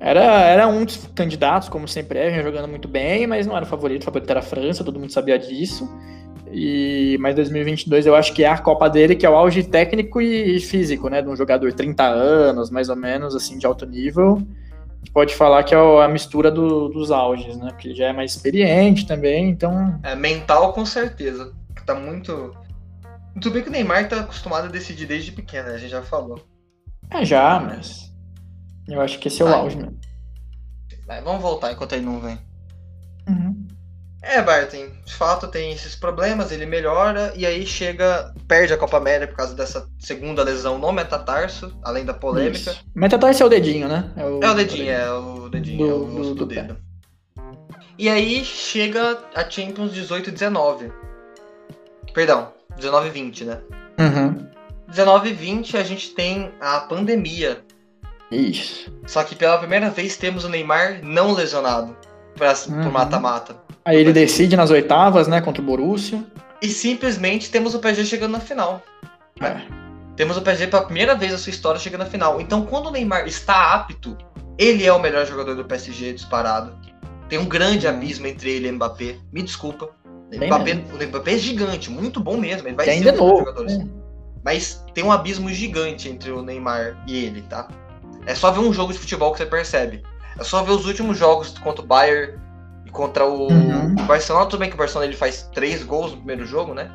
[0.00, 4.02] Era, era um dos candidatos, como sempre é, jogando muito bem, mas não era favorito.
[4.02, 5.88] O favorito era a França, todo mundo sabia disso.
[6.52, 10.20] E, mas 2022 eu acho que é a Copa dele, que é o auge técnico
[10.20, 11.20] e físico, né?
[11.20, 14.40] De um jogador 30 anos, mais ou menos, assim, de alto nível.
[14.80, 17.68] A gente pode falar que é a mistura do, dos auges, né?
[17.70, 19.98] Porque ele já é mais experiente também, então.
[20.02, 21.52] É, mental com certeza.
[21.84, 22.54] Tá muito
[23.34, 25.74] tudo bem que o Neymar tá acostumado a decidir desde pequeno, né?
[25.74, 26.44] A gente já falou.
[27.10, 28.12] É, já, mas.
[28.86, 29.98] Eu acho que esse é o auge mesmo.
[31.06, 32.38] Vai, vamos voltar enquanto ele não vem.
[33.28, 33.66] Uhum.
[34.20, 38.96] É, Barton, de fato tem esses problemas, ele melhora e aí chega, perde a Copa
[38.96, 42.72] América por causa dessa segunda lesão no metatarso, além da polêmica.
[42.72, 42.84] Isso.
[42.94, 44.12] Metatarso é o dedinho, né?
[44.16, 46.76] É o, é o dedinho, é o dedinho, do, é o do, do, do dedo.
[47.96, 50.92] E aí chega a Champions 18 19.
[52.12, 53.58] Perdão, 19 e 20, né?
[53.98, 54.46] Uhum.
[54.88, 57.62] 19 e 20 a gente tem a pandemia.
[58.30, 58.92] Isso.
[59.06, 61.96] Só que pela primeira vez temos o Neymar não lesionado
[62.34, 62.90] pra, uhum.
[62.90, 63.56] mata-mata.
[63.84, 66.22] Aí ele decide nas oitavas, né, contra o Borussia.
[66.60, 68.82] E simplesmente temos o PSG chegando na final.
[69.40, 69.60] É.
[70.16, 72.40] Temos o PSG pela primeira vez na sua história chegando na final.
[72.40, 74.16] Então, quando o Neymar está apto,
[74.58, 76.76] ele é o melhor jogador do PSG disparado.
[77.28, 79.16] Tem um grande abismo entre ele e Mbappé.
[79.32, 79.90] Me desculpa.
[80.32, 82.68] O Mbappé, o Mbappé é gigante, muito bom mesmo.
[82.68, 83.38] Ele vai ser ainda um novo.
[83.38, 83.66] jogador.
[83.66, 83.90] Assim.
[84.44, 87.68] Mas tem um abismo gigante entre o Neymar e ele, tá?
[88.26, 90.02] É só ver um jogo de futebol que você percebe.
[90.38, 92.38] É só ver os últimos jogos contra o Bayern
[92.84, 93.92] e contra o, uhum.
[93.92, 94.46] o Barcelona.
[94.46, 96.90] Tudo bem que o Barcelona ele faz três gols no primeiro jogo, né?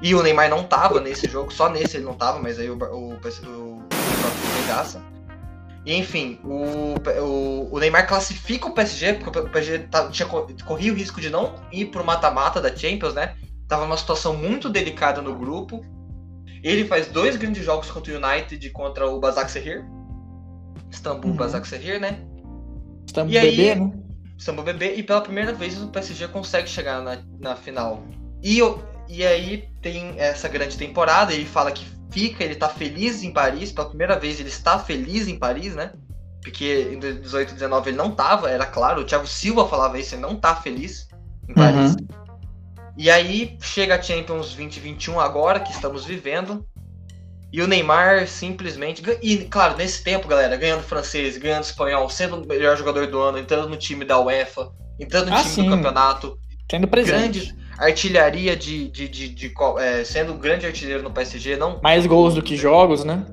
[0.00, 2.74] E o Neymar não tava nesse jogo, só nesse ele não tava, mas aí o,
[2.76, 3.82] o, o, o, o
[4.60, 5.02] regaça.
[5.84, 10.92] E enfim, o, o, o, Neymar classifica o PSG, porque o PSG tá, tinha, corria
[10.92, 13.36] o risco de não ir pro mata-mata da Champions, né?
[13.66, 15.84] Tava numa situação muito delicada no grupo.
[16.62, 19.84] Ele faz dois grandes jogos contra o United e contra o Basak Sehir.
[20.90, 21.36] Istambul, uhum.
[21.36, 22.18] Basak Sehir, né?
[23.06, 23.92] Istambul e BB, né?
[24.36, 28.02] Istambul BB, e pela primeira vez o PSG consegue chegar na, na final.
[28.42, 28.58] E,
[29.08, 33.72] e aí tem essa grande temporada, ele fala que fica, ele tá feliz em Paris,
[33.72, 35.92] pela primeira vez ele está feliz em Paris, né?
[36.42, 40.22] Porque em 18 19 ele não tava, era claro, o Thiago Silva falava isso, ele
[40.22, 41.08] não tá feliz
[41.48, 41.92] em Paris.
[41.92, 42.06] Uhum.
[42.96, 46.66] E aí chega a Champions 2021 agora, que estamos vivendo,
[47.52, 49.02] e o Neymar simplesmente.
[49.22, 53.38] E, claro, nesse tempo, galera, ganhando francês, ganhando espanhol, sendo o melhor jogador do ano,
[53.38, 55.64] entrando no time da UEFA, entrando no ah, time sim.
[55.64, 56.38] do campeonato.
[56.68, 57.46] Tendo presente.
[57.46, 58.88] Grande artilharia de.
[58.88, 61.56] de, de, de, de é, sendo um grande artilheiro no PSG.
[61.56, 63.24] Não, Mais gols do que jogos, né?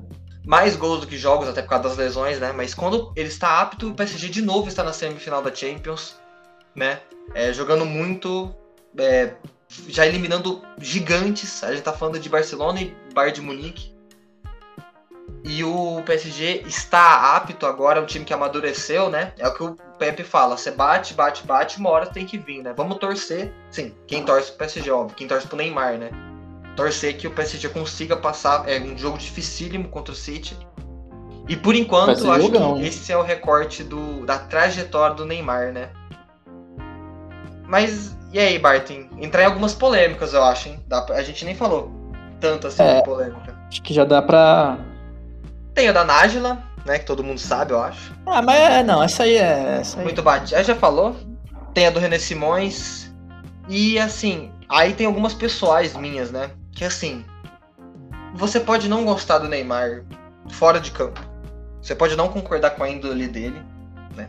[0.44, 2.52] Mais gols do que jogos, até por causa das lesões, né?
[2.52, 6.16] Mas quando ele está apto, o PSG de novo está na semifinal da Champions,
[6.74, 7.00] né?
[7.34, 8.54] É, jogando muito.
[8.96, 9.34] É,
[9.88, 11.64] já eliminando gigantes.
[11.64, 13.95] A gente tá falando de Barcelona e Bayern de Munique.
[15.48, 19.32] E o PSG está apto agora, é um time que amadureceu, né?
[19.38, 22.64] É o que o Pepe fala: você bate, bate, bate, uma hora tem que vir,
[22.64, 22.74] né?
[22.76, 23.52] Vamos torcer.
[23.70, 26.10] Sim, quem torce pro PSG, óbvio, quem torce pro Neymar, né?
[26.74, 28.68] Torcer que o PSG consiga passar.
[28.68, 30.58] É um jogo dificílimo contra o City.
[31.48, 32.74] E por enquanto, eu acho jogão.
[32.74, 35.90] que esse é o recorte do, da trajetória do Neymar, né?
[37.68, 39.06] Mas e aí, Barton?
[39.16, 40.80] Entrar em algumas polêmicas, eu acho, hein?
[40.88, 41.92] Dá pra, a gente nem falou
[42.40, 43.56] tanto assim é, de polêmica.
[43.68, 44.76] Acho que já dá pra
[45.76, 46.98] tem a da Nájila, né?
[46.98, 48.12] Que todo mundo sabe, eu acho.
[48.24, 49.78] Ah, mas é, não, essa aí é.
[49.80, 50.04] Essa aí...
[50.04, 50.64] Muito batida.
[50.64, 51.14] Já falou.
[51.74, 53.14] Tem a do René Simões.
[53.68, 56.50] E assim, aí tem algumas pessoais minhas, né?
[56.72, 57.24] Que assim.
[58.34, 60.02] Você pode não gostar do Neymar
[60.48, 61.20] fora de campo.
[61.82, 63.60] Você pode não concordar com a índole dele,
[64.16, 64.28] né?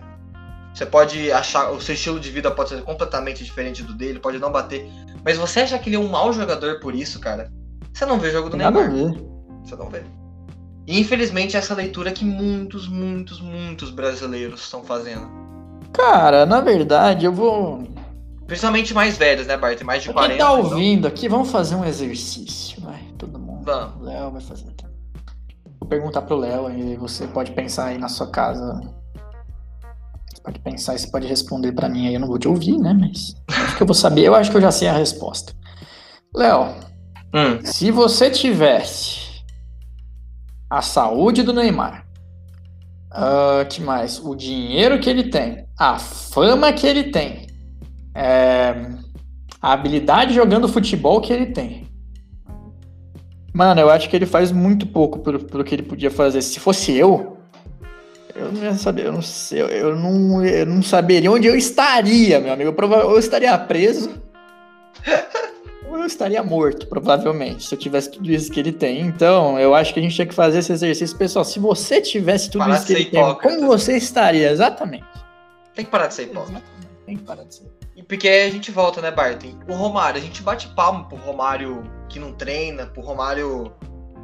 [0.74, 1.72] Você pode achar.
[1.72, 4.86] O seu estilo de vida pode ser completamente diferente do dele, pode não bater.
[5.24, 7.50] Mas você acha que ele é um mau jogador por isso, cara?
[7.94, 8.92] Você não vê o jogo do Neymar.
[9.64, 10.04] Você não vê.
[10.88, 15.28] E infelizmente essa leitura que muitos, muitos, muitos brasileiros estão fazendo.
[15.92, 17.86] Cara, na verdade, eu vou.
[18.48, 19.82] Principalmente mais velhos, né, Bart?
[19.82, 20.38] Mais de pra 40.
[20.38, 20.72] Quem tá então.
[20.72, 21.12] ouvindo então...
[21.12, 23.02] aqui, vamos fazer um exercício, vai.
[23.18, 23.66] Todo mundo.
[23.66, 24.02] Vamos.
[24.02, 24.66] O Léo vai fazer.
[25.78, 28.80] Vou perguntar pro Léo e você pode pensar aí na sua casa.
[30.34, 32.14] Você pode pensar e você pode responder para mim aí.
[32.14, 32.94] Eu não vou te ouvir, né?
[32.94, 34.24] Mas acho que eu vou saber.
[34.24, 35.54] Eu acho que eu já sei a resposta.
[36.34, 36.70] Léo,
[37.34, 37.60] hum.
[37.64, 39.27] se você tivesse
[40.70, 42.06] a saúde do Neymar.
[43.12, 44.20] Uh, que mais?
[44.20, 47.48] O dinheiro que ele tem, a fama que ele tem,
[48.14, 48.76] é,
[49.62, 51.88] a habilidade jogando futebol que ele tem.
[53.54, 56.42] Mano, eu acho que ele faz muito pouco pelo, pelo que ele podia fazer.
[56.42, 57.38] Se fosse eu,
[58.36, 62.40] eu não ia saber, eu não sei, eu não, eu não saberia onde eu estaria,
[62.40, 62.76] meu amigo.
[62.78, 64.12] Eu, eu estaria preso.
[66.08, 69.02] estaria morto, provavelmente, se eu tivesse tudo isso que ele tem.
[69.02, 71.18] Então, eu acho que a gente tinha que fazer esse exercício.
[71.18, 73.48] Pessoal, se você tivesse tudo parar isso que ele hipócrita.
[73.48, 74.50] tem, como você estaria?
[74.50, 75.06] Exatamente.
[75.76, 76.64] Tem que parar de ser hipócrita.
[77.06, 77.78] Tem que parar de ser.
[77.96, 79.60] E porque a gente volta, né, Barton?
[79.68, 83.74] O Romário, a gente bate palmo pro Romário que não treina, pro Romário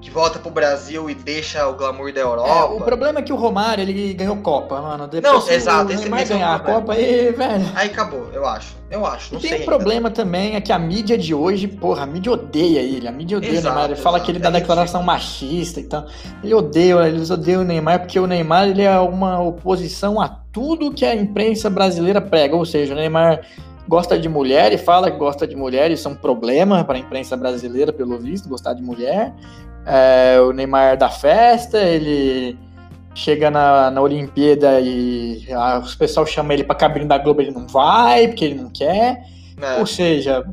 [0.04, 2.49] que volta pro Brasil e deixa o glamour da Europa.
[2.49, 5.08] É, o problema é que o Romário, ele ganhou Copa, mano.
[5.08, 5.91] Depois não, exato.
[5.93, 7.66] Ele vai ganhar a Copa aí, velho.
[7.74, 8.76] Aí acabou, eu acho.
[8.91, 9.51] Eu acho, não e sei.
[9.51, 13.08] Tem um problema também, é que a mídia de hoje, porra, a mídia odeia ele.
[13.08, 13.91] A mídia odeia exato, o Neymar.
[13.91, 15.08] Ele fala que ele dá é declaração isso.
[15.08, 16.06] machista e tal.
[16.43, 20.93] Ele odeia, eles odeiam o Neymar porque o Neymar ele é uma oposição a tudo
[20.93, 22.56] que a imprensa brasileira prega.
[22.56, 23.41] Ou seja, o Neymar
[23.88, 26.99] gosta de mulher e fala que gosta de mulher, isso é um problema para a
[26.99, 29.34] imprensa brasileira, pelo visto, gostar de mulher.
[29.86, 32.57] É, o Neymar da festa, ele
[33.15, 37.51] chega na, na Olimpíada e a, o pessoal chama ele para cabine da Globo, ele
[37.51, 39.25] não vai, porque ele não quer.
[39.61, 39.79] É.
[39.79, 40.43] Ou seja,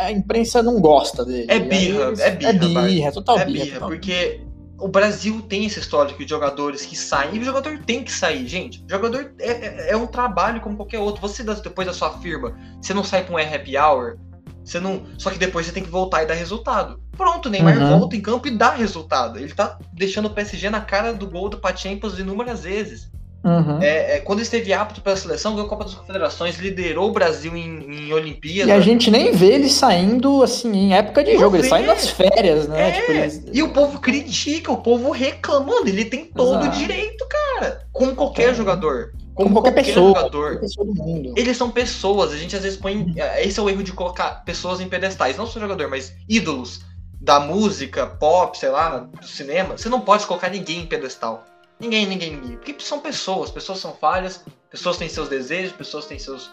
[0.00, 1.46] a imprensa não gosta dele.
[1.48, 2.50] É birra, é birra.
[2.50, 3.64] É birra, é total é birra.
[3.64, 4.40] birra porque
[4.82, 8.46] o Brasil tem esse histórico de jogadores que saem, e o jogador tem que sair,
[8.48, 8.82] gente.
[8.84, 11.20] O jogador é, é, é um trabalho como qualquer outro.
[11.20, 14.18] Você, depois da sua firma, você não sai pra um happy hour,
[14.64, 15.02] você não.
[15.18, 17.00] Só que depois você tem que voltar e dar resultado.
[17.16, 17.98] Pronto, Neymar uhum.
[17.98, 19.38] volta em campo e dá resultado.
[19.38, 23.10] Ele tá deixando o PSG na cara do gol do Champions inúmeras vezes.
[23.44, 23.82] Uhum.
[23.82, 27.56] É, é, quando esteve apto pela seleção, ganhou a Copa das Confederações, liderou o Brasil
[27.56, 28.70] em, em Olimpíada.
[28.70, 31.58] E a gente nem vê ele saindo assim em época de Não jogo, vê.
[31.58, 32.90] ele sai nas férias, né?
[32.90, 32.92] É.
[32.92, 33.50] Tipo, ele...
[33.52, 37.84] E o povo critica, o povo reclama, mano, ele tem todo o direito, cara.
[37.92, 39.12] Como qualquer jogador.
[39.34, 40.42] Como, como qualquer, qualquer, pessoa, jogador.
[40.42, 41.34] Qualquer pessoa do mundo.
[41.36, 43.12] Eles são pessoas, a gente às vezes põe.
[43.16, 46.80] É, esse é o erro de colocar pessoas em pedestais, não só jogador, mas ídolos
[47.20, 49.78] da música, pop, sei lá, do cinema.
[49.78, 51.44] Você não pode colocar ninguém em pedestal.
[51.78, 52.56] Ninguém, ninguém, ninguém.
[52.56, 56.50] Porque são pessoas, pessoas são falhas, pessoas têm seus desejos, pessoas têm seus,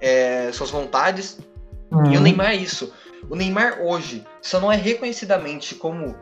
[0.00, 1.38] é, suas vontades.
[1.90, 2.12] Uhum.
[2.12, 2.92] E o Neymar é isso.
[3.28, 6.16] O Neymar hoje só não é reconhecidamente como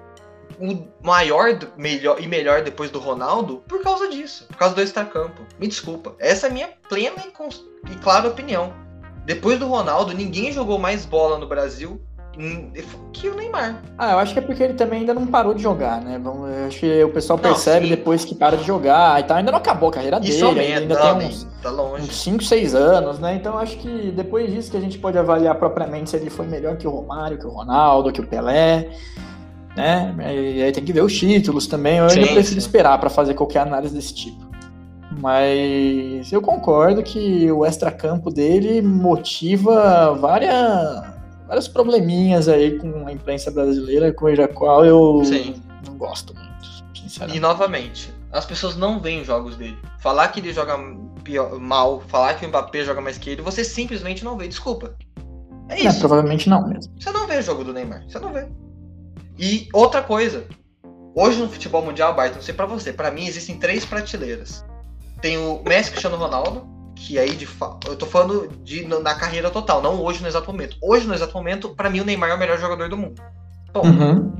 [0.61, 5.43] o maior melhor, e melhor depois do Ronaldo por causa disso, por causa do extracampo.
[5.59, 6.15] Me desculpa.
[6.19, 8.73] Essa é a minha plena e, e clara opinião.
[9.25, 12.01] Depois do Ronaldo, ninguém jogou mais bola no Brasil
[13.13, 13.83] que o Neymar.
[13.99, 16.21] Ah, eu acho que é porque ele também ainda não parou de jogar, né?
[16.25, 19.37] Eu acho que o pessoal percebe não, depois que para de jogar e tal.
[19.37, 22.05] Ainda não acabou a carreira dele, ainda, ainda tá, tem uns, tá longe.
[22.05, 23.35] uns 5, 6 anos, né?
[23.37, 26.77] Então acho que depois disso que a gente pode avaliar propriamente se ele foi melhor
[26.77, 28.89] que o Romário, que o Ronaldo, que o Pelé.
[29.77, 30.14] Né?
[30.18, 31.99] E aí tem que ver os títulos também.
[31.99, 32.66] Eu sim, ainda preciso sim.
[32.66, 34.53] esperar para fazer qualquer análise desse tipo.
[35.20, 41.12] Mas eu concordo que o extracampo dele motiva várias
[41.47, 45.62] vários probleminhas aí com a imprensa brasileira, cuja qual eu Sim.
[45.87, 46.66] não gosto muito,
[46.99, 47.37] sinceramente.
[47.37, 49.77] E novamente, as pessoas não veem jogos dele.
[49.99, 50.79] Falar que ele joga
[51.23, 54.49] pior, mal, falar que o Mbappé joga mais que ele, você simplesmente não vê.
[54.49, 54.95] Desculpa.
[55.68, 55.99] É, é isso.
[55.99, 56.91] É, provavelmente não mesmo.
[56.99, 58.03] Você não vê o jogo do Neymar.
[58.09, 58.49] Você não vê.
[59.39, 60.47] E outra coisa.
[61.14, 64.64] Hoje no futebol mundial, Bart, não sei pra você, para mim existem três prateleiras.
[65.20, 67.89] Tem o Messi Cristiano Ronaldo, que aí de fato.
[67.89, 70.76] Eu tô falando de, na carreira total, não hoje no exato momento.
[70.83, 73.22] Hoje, no exato momento, para mim o Neymar é o melhor jogador do mundo.
[73.72, 74.33] Bom, uhum.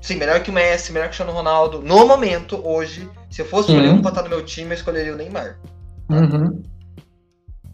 [0.00, 1.80] sim, melhor que o Messi, melhor que o Cristiano Ronaldo.
[1.80, 3.96] No momento, hoje, se eu fosse escolher uhum.
[3.96, 5.58] um pra estar no meu time, eu escolheria o Neymar.
[6.08, 6.16] Tá?
[6.16, 6.62] Uhum.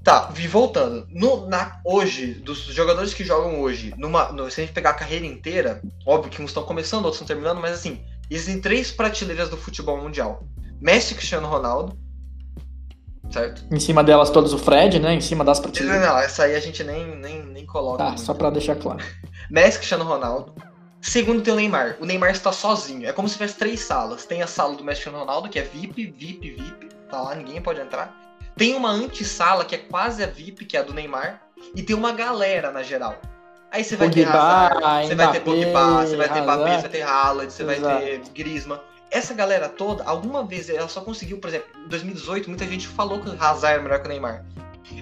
[0.02, 1.06] Tá, vi voltando.
[1.10, 4.94] No, na, hoje, dos jogadores que jogam hoje, numa, no, se a gente pegar a
[4.94, 9.48] carreira inteira, óbvio que uns estão começando, outros estão terminando, mas assim, existem três prateleiras
[9.48, 10.42] do futebol mundial:
[10.80, 11.96] Messi Cristiano Ronaldo,
[13.30, 13.64] certo?
[13.70, 15.14] Em cima delas todos o Fred, né?
[15.14, 16.00] Em cima das prateleiras.
[16.00, 18.02] Não, não, essa aí a gente nem, nem, nem coloca.
[18.02, 19.04] Tá, só pra deixar claro.
[19.48, 20.52] Messi, Cristiano Ronaldo.
[21.00, 21.96] Segundo tem o Neymar.
[22.00, 23.08] O Neymar está sozinho.
[23.08, 24.24] É como se tivesse três salas.
[24.24, 26.88] Tem a sala do Messi Cristiano Ronaldo, que é VIP, VIP, VIP.
[27.10, 28.16] Tá lá, ninguém pode entrar.
[28.56, 31.40] Tem uma antessala, que é quase a VIP, que é a do Neymar.
[31.74, 33.16] E tem uma galera na geral.
[33.70, 36.80] Aí você vai Pogba, ter Hazard, você vai ter Pogba, você vai ter Mbappé, você
[36.82, 38.80] vai ter Haaland, você vai ter Griezmann
[39.12, 43.20] essa galera toda, alguma vez ela só conseguiu, por exemplo, em 2018, muita gente falou
[43.20, 44.44] que o Hazard é melhor que o Neymar.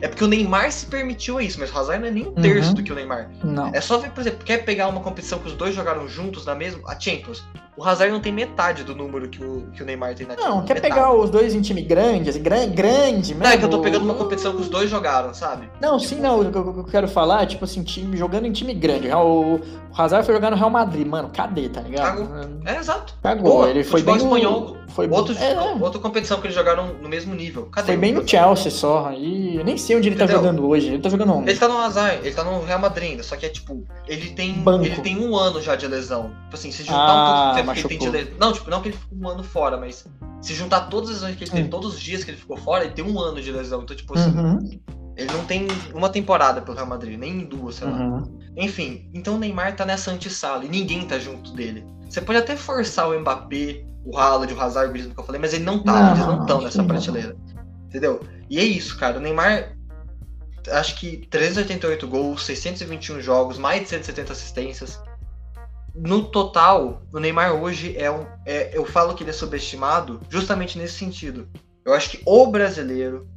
[0.02, 2.70] É porque o Neymar se permitiu isso, mas o Hazard não é nem um terço
[2.70, 2.74] uhum.
[2.74, 3.30] do que o Neymar.
[3.42, 3.68] Não.
[3.72, 6.54] É só ver, por exemplo, quer pegar uma competição que os dois jogaram juntos na
[6.54, 7.44] mesma, a Champions.
[7.80, 10.36] O Hazard não tem metade do número que o, que o Neymar tem na.
[10.36, 10.94] Não, quer metade.
[10.94, 13.42] pegar os dois em time grande, assim, grande, grande mesmo.
[13.42, 15.70] Não, é que eu tô pegando uma competição que os dois jogaram, sabe?
[15.80, 16.10] Não, tipo...
[16.10, 16.40] sim, não.
[16.40, 19.08] O que eu, quero falar é, tipo assim, time, jogando em time grande.
[19.10, 19.60] O, o
[19.96, 22.18] Hazard foi jogar no Real Madrid, mano, cadê, tá ligado?
[22.18, 22.28] Cagou.
[22.66, 23.14] É, exato.
[23.22, 24.76] Cagou, Boa, ele foi bem espanhol.
[24.90, 27.66] Foi Outro, é, Outra competição que eles jogaram no mesmo nível.
[27.66, 27.86] Cadê?
[27.86, 29.06] Foi bem no Chelsea só.
[29.06, 30.42] Aí eu nem sei onde ele tá Entendeu?
[30.42, 30.88] tá jogando hoje.
[30.88, 31.50] Ele tá jogando onde?
[31.50, 33.22] Ele tá no Azar, ele tá no Real Madrid ainda.
[33.22, 34.84] Só que é tipo, ele tem, Banco.
[34.84, 36.32] ele tem um ano já de lesão.
[36.44, 38.30] Tipo assim, se juntar ah, um pouco que ele tem de.
[38.38, 40.06] Não, tipo, não que ele ficou um ano fora, mas
[40.40, 41.70] se juntar todas as lesões que ele teve, hum.
[41.70, 43.82] todos os dias que ele ficou fora, ele tem um ano de lesão.
[43.82, 44.30] Então, tipo assim.
[44.30, 44.80] Uhum.
[45.16, 48.20] Ele não tem uma temporada pelo Real Madrid, nem duas, sei uhum.
[48.20, 48.24] lá.
[48.56, 51.84] Enfim, então o Neymar tá nessa antessala e ninguém tá junto dele.
[52.08, 55.40] Você pode até forçar o Mbappé o Haaland, o Hazard, o Griezmann que eu falei,
[55.40, 57.36] mas ele não tá, não, eles não estão nessa prateleira.
[57.86, 58.20] Entendeu?
[58.48, 59.18] E é isso, cara.
[59.18, 59.76] O Neymar,
[60.70, 65.00] acho que 388 gols, 621 jogos, mais de 170 assistências.
[65.94, 68.26] No total, o Neymar hoje é um.
[68.46, 71.48] É, eu falo que ele é subestimado justamente nesse sentido.
[71.84, 73.28] Eu acho que o brasileiro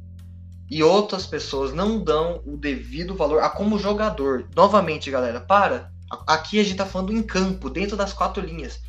[0.70, 4.48] e outras pessoas não dão o devido valor a como jogador.
[4.54, 5.90] Novamente, galera, para.
[6.26, 8.80] Aqui a gente tá falando em campo, dentro das quatro linhas.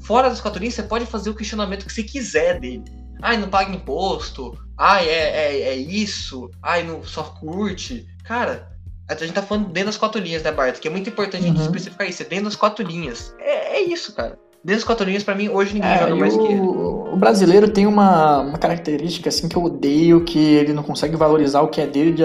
[0.00, 2.84] Fora das quatro linhas, você pode fazer o questionamento que você quiser dele.
[3.20, 4.56] Ai, não paga imposto.
[4.76, 6.50] Ai, é, é, é isso.
[6.62, 8.06] Ai, não só curte.
[8.24, 8.70] Cara,
[9.08, 10.78] a gente tá falando dentro das quatro linhas, né, Bart?
[10.78, 11.44] Que é muito importante uhum.
[11.44, 11.64] a gente uhum.
[11.66, 12.22] especificar isso.
[12.22, 13.34] É dentro das quatro linhas.
[13.38, 14.38] É, é isso, cara.
[14.62, 16.60] Dentro das quatro linhas, pra mim, hoje ninguém é, joga mais o, que ele.
[16.60, 21.62] O brasileiro tem uma, uma característica, assim, que eu odeio, que ele não consegue valorizar
[21.62, 22.12] o que é dele.
[22.12, 22.22] De,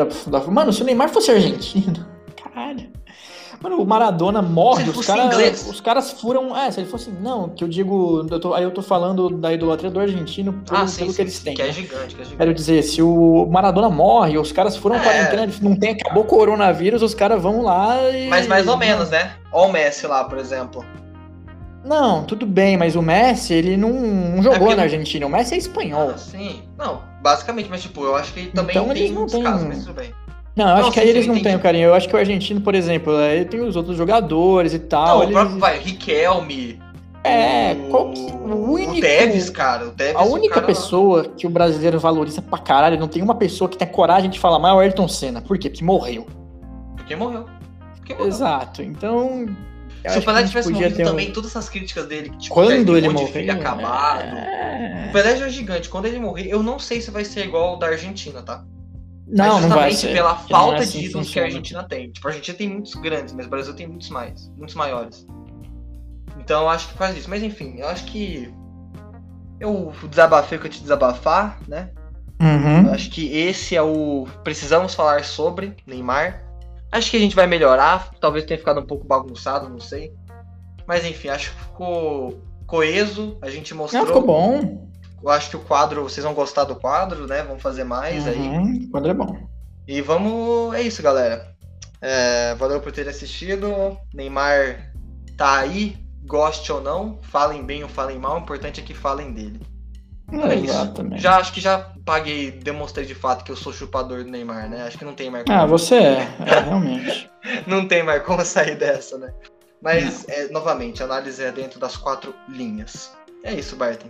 [0.51, 2.05] mano, se o Neymar fosse argentino,
[2.36, 2.91] caralho.
[3.64, 6.55] Mano, o Maradona morre, os caras os caras furam.
[6.55, 7.09] É, se ele fosse.
[7.09, 8.28] Não, que eu digo.
[8.30, 11.16] Eu tô, aí eu tô falando da idolatria do argentino pelo, ah, sim, pelo sim,
[11.16, 11.55] que eles têm.
[11.55, 12.36] Que é gigante, que é gigante.
[12.36, 14.99] Quero dizer, se o Maradona morre, os caras furam é.
[14.99, 18.28] quarentena, não tem, acabou o coronavírus, os caras vão lá e.
[18.28, 19.32] Mas mais ou menos, né?
[19.49, 20.84] Olha o Messi lá, por exemplo.
[21.86, 25.26] Não, tudo bem, mas o Messi, ele não, não jogou é na Argentina.
[25.26, 26.11] O Messi é espanhol.
[26.14, 26.64] Ah, sim.
[26.78, 30.14] Não, basicamente, mas tipo, eu acho que também então, tem muitos casos, mas tudo bem.
[30.55, 31.85] Não, eu acho que aí eles não têm o carinho.
[31.85, 35.17] Eu acho que o argentino, por exemplo, ele tem os outros jogadores e tal.
[35.17, 35.35] Não, eles...
[35.35, 36.79] o próprio, vai, Riquelme.
[37.23, 38.97] É, qual que, o único.
[38.97, 39.87] O Tevez, cara.
[39.87, 40.67] O Tevez, a única cara...
[40.67, 44.39] pessoa que o brasileiro valoriza pra caralho, não tem uma pessoa que tem coragem de
[44.39, 45.41] falar mais é o Ayrton Senna.
[45.41, 45.69] Por quê?
[45.69, 46.27] Porque morreu.
[46.97, 47.45] Porque morreu.
[47.95, 48.27] Porque morreu.
[48.27, 48.83] Exato.
[48.83, 49.47] Então.
[50.05, 51.05] Se o Pelé tivesse morrido um...
[51.05, 54.21] também, todas essas críticas dele, que tipo, quando ele morreu, acabado.
[54.21, 55.05] É...
[55.07, 55.87] O Pelé já é gigante.
[55.87, 58.65] Quando ele morrer, eu não sei se vai ser igual o da Argentina, tá?
[59.34, 60.13] Não, não vai ser.
[60.13, 62.11] pela falta é assim de ídolos que a Argentina tem.
[62.11, 65.25] Tipo, a Argentina tem muitos grandes, mas o Brasil tem muitos mais, muitos maiores.
[66.39, 67.29] Então eu acho que faz isso.
[67.29, 68.53] Mas enfim, eu acho que
[69.59, 71.89] eu desabafei o que eu te desabafar, né?
[72.39, 72.88] Uhum.
[72.88, 74.27] Eu acho que esse é o.
[74.43, 76.43] Precisamos falar sobre Neymar.
[76.91, 78.11] Acho que a gente vai melhorar.
[78.19, 80.13] Talvez tenha ficado um pouco bagunçado, não sei.
[80.86, 83.38] Mas enfim, acho que ficou coeso.
[83.41, 84.01] A gente mostrou.
[84.01, 84.92] Não, ficou bom.
[85.24, 87.43] Eu acho que o quadro, vocês vão gostar do quadro, né?
[87.43, 88.86] Vamos fazer mais uhum, aí.
[88.86, 89.38] O quadro é bom.
[89.88, 90.76] E vamos.
[90.76, 91.55] É isso, galera.
[92.01, 93.97] É, valeu por ter assistido.
[94.13, 94.93] Neymar
[95.38, 95.95] tá aí,
[96.26, 97.19] goste ou não.
[97.21, 98.36] Falem bem ou falem mal.
[98.36, 99.61] O importante é que falem dele.
[100.30, 101.21] É, é Exatamente.
[101.21, 104.84] Já acho que já paguei, demonstrei de fato que eu sou chupador do Neymar, né?
[104.84, 105.57] Acho que não tem mais como.
[105.57, 107.32] Ah, você é, é realmente.
[107.65, 109.34] não tem mais como sair dessa, né?
[109.82, 113.11] Mas, é, novamente, a análise é dentro das quatro linhas.
[113.43, 114.07] É isso, Barton.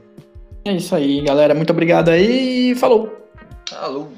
[0.66, 1.54] É isso aí, galera.
[1.54, 3.30] Muito obrigado aí e falou.
[3.70, 4.12] Falou.